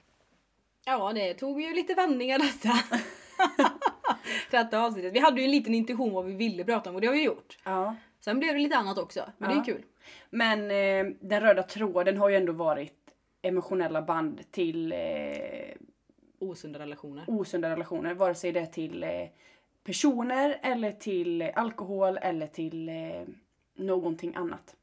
Ja, 0.86 1.14
det 1.14 1.34
tog 1.34 1.62
ju 1.62 1.74
lite 1.74 1.94
vändningar 1.94 2.40
detta. 2.40 2.74
detta 4.52 4.80
avsnittet. 4.80 5.14
Vi 5.14 5.20
hade 5.20 5.40
ju 5.42 5.46
en 5.46 5.52
liten 5.52 5.74
intuition 5.74 6.14
vad 6.14 6.26
vi 6.26 6.34
ville 6.34 6.64
prata 6.64 6.90
om 6.90 6.96
och 6.96 7.02
det 7.02 7.08
har 7.08 7.14
vi 7.14 7.24
gjort. 7.24 7.58
Ja. 7.64 7.96
Sen 8.20 8.40
blev 8.40 8.54
det 8.54 8.60
lite 8.60 8.78
annat 8.78 8.98
också, 8.98 9.30
men 9.38 9.50
det 9.50 9.56
Ja. 9.56 9.62
är 9.62 9.66
kul. 9.66 9.84
Men 10.30 10.60
eh, 10.72 11.14
den 11.22 11.42
röda 11.42 11.64
tråden 11.64 12.18
har 12.18 12.30
ju 12.30 12.36
ändå 12.36 12.54
varit 12.54 12.94
emotionella 13.42 14.02
band 14.02 14.52
till 14.52 14.92
eh, 14.92 14.98
Osunda 16.40 16.80
relationer. 16.80 17.24
osunda 17.28 17.70
relationer. 17.70 18.14
Vare 18.14 18.36
sig 18.36 18.52
det 18.52 18.60
är 18.60 18.66
till 18.66 19.04
eh, 19.04 19.10
personer 19.84 20.60
eller 20.64 20.92
till 20.92 21.42
alkohol 21.42 22.18
eller 22.22 22.48
till 22.48 22.90
eh, 22.90 23.24
någonting 23.76 24.36
annat. 24.36 24.76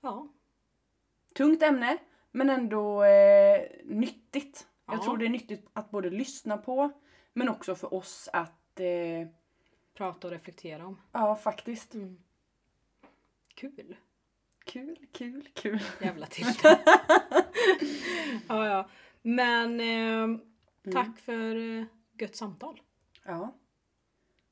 Ja. 0.00 0.28
Tungt 1.34 1.62
ämne, 1.62 1.96
men 2.32 2.50
ändå 2.50 3.04
eh, 3.04 3.60
nyttigt. 3.84 4.66
Jag 4.86 4.96
Ja. 4.96 5.04
tror 5.04 5.16
det 5.18 5.24
är 5.24 5.28
nyttigt 5.30 5.66
att 5.72 5.90
både 5.90 6.10
lyssna 6.10 6.56
på, 6.56 6.90
men 7.34 7.48
också 7.48 7.74
för 7.74 7.94
oss 7.94 8.28
att... 8.32 8.80
Eh, 8.80 9.28
Prata 9.94 10.26
och 10.26 10.32
reflektera 10.32 10.86
om. 10.86 11.00
ja, 11.12 11.36
faktiskt. 11.36 11.94
Mm. 11.94 12.18
Kul. 13.54 13.96
Kul, 14.64 14.96
kul, 15.12 15.48
kul. 15.54 15.80
Jävla 16.00 16.26
till. 16.30 16.46
ja, 18.48 18.66
ja. 18.68 18.88
Men 19.22 19.80
eh, 19.80 20.38
tack 20.92 21.18
för 21.18 21.78
eh, 21.78 21.84
gött 22.18 22.36
samtal. 22.36 22.80
Ja. 23.24 23.54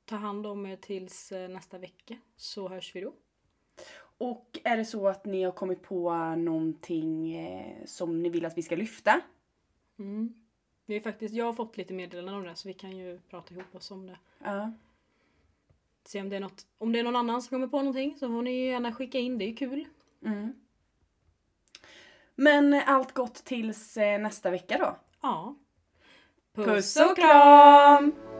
Ta 0.04 0.16
hand 0.16 0.46
om 0.46 0.66
er 0.66 0.76
tills 0.76 1.32
eh, 1.32 1.48
nästa 1.48 1.78
vecka 1.78 2.16
så 2.36 2.68
hörs 2.68 2.96
vi 2.96 3.00
då. 3.00 3.14
Och 4.18 4.58
är 4.64 4.76
det 4.76 4.84
så 4.84 5.08
att 5.08 5.24
ni 5.24 5.42
har 5.42 5.52
kommit 5.52 5.82
på 5.82 6.14
någonting 6.36 7.34
eh, 7.36 7.84
som 7.86 8.22
ni 8.22 8.28
vill 8.28 8.44
att 8.46 8.58
vi 8.58 8.62
ska 8.62 8.76
lyfta? 8.76 9.20
Mm. 9.98 10.34
Vi 10.86 11.00
faktiskt, 11.00 11.34
jag 11.34 11.44
har 11.44 11.52
fått 11.52 11.76
lite 11.76 11.94
meddelanden 11.94 12.34
om 12.34 12.44
det 12.44 12.56
så 12.56 12.68
vi 12.68 12.74
kan 12.74 12.96
ju 12.96 13.20
prata 13.30 13.54
ihop 13.54 13.74
oss 13.74 13.90
om 13.90 14.06
det. 14.06 14.18
Ja. 14.38 14.72
Se 16.04 16.20
om 16.20 16.28
det 16.28 16.36
är 16.36 16.40
något, 16.40 16.66
om 16.78 16.92
det 16.92 16.98
är 16.98 17.04
någon 17.04 17.16
annan 17.16 17.42
som 17.42 17.50
kommer 17.50 17.66
på 17.66 17.78
någonting 17.78 18.16
så 18.18 18.28
får 18.28 18.42
ni 18.42 18.66
gärna 18.66 18.92
skicka 18.92 19.18
in, 19.18 19.38
det 19.38 19.44
är 19.44 19.48
ju 19.48 19.56
kul. 19.56 19.86
Mm. 20.24 20.52
Men 22.34 22.74
allt 22.74 23.12
gott 23.12 23.34
tills 23.34 23.96
eh, 23.96 24.20
nästa 24.20 24.50
vecka 24.50 24.78
då. 24.78 24.96
Ja. 25.20 25.54
Puss 26.54 26.96
och 26.96 27.16
kram! 27.16 28.31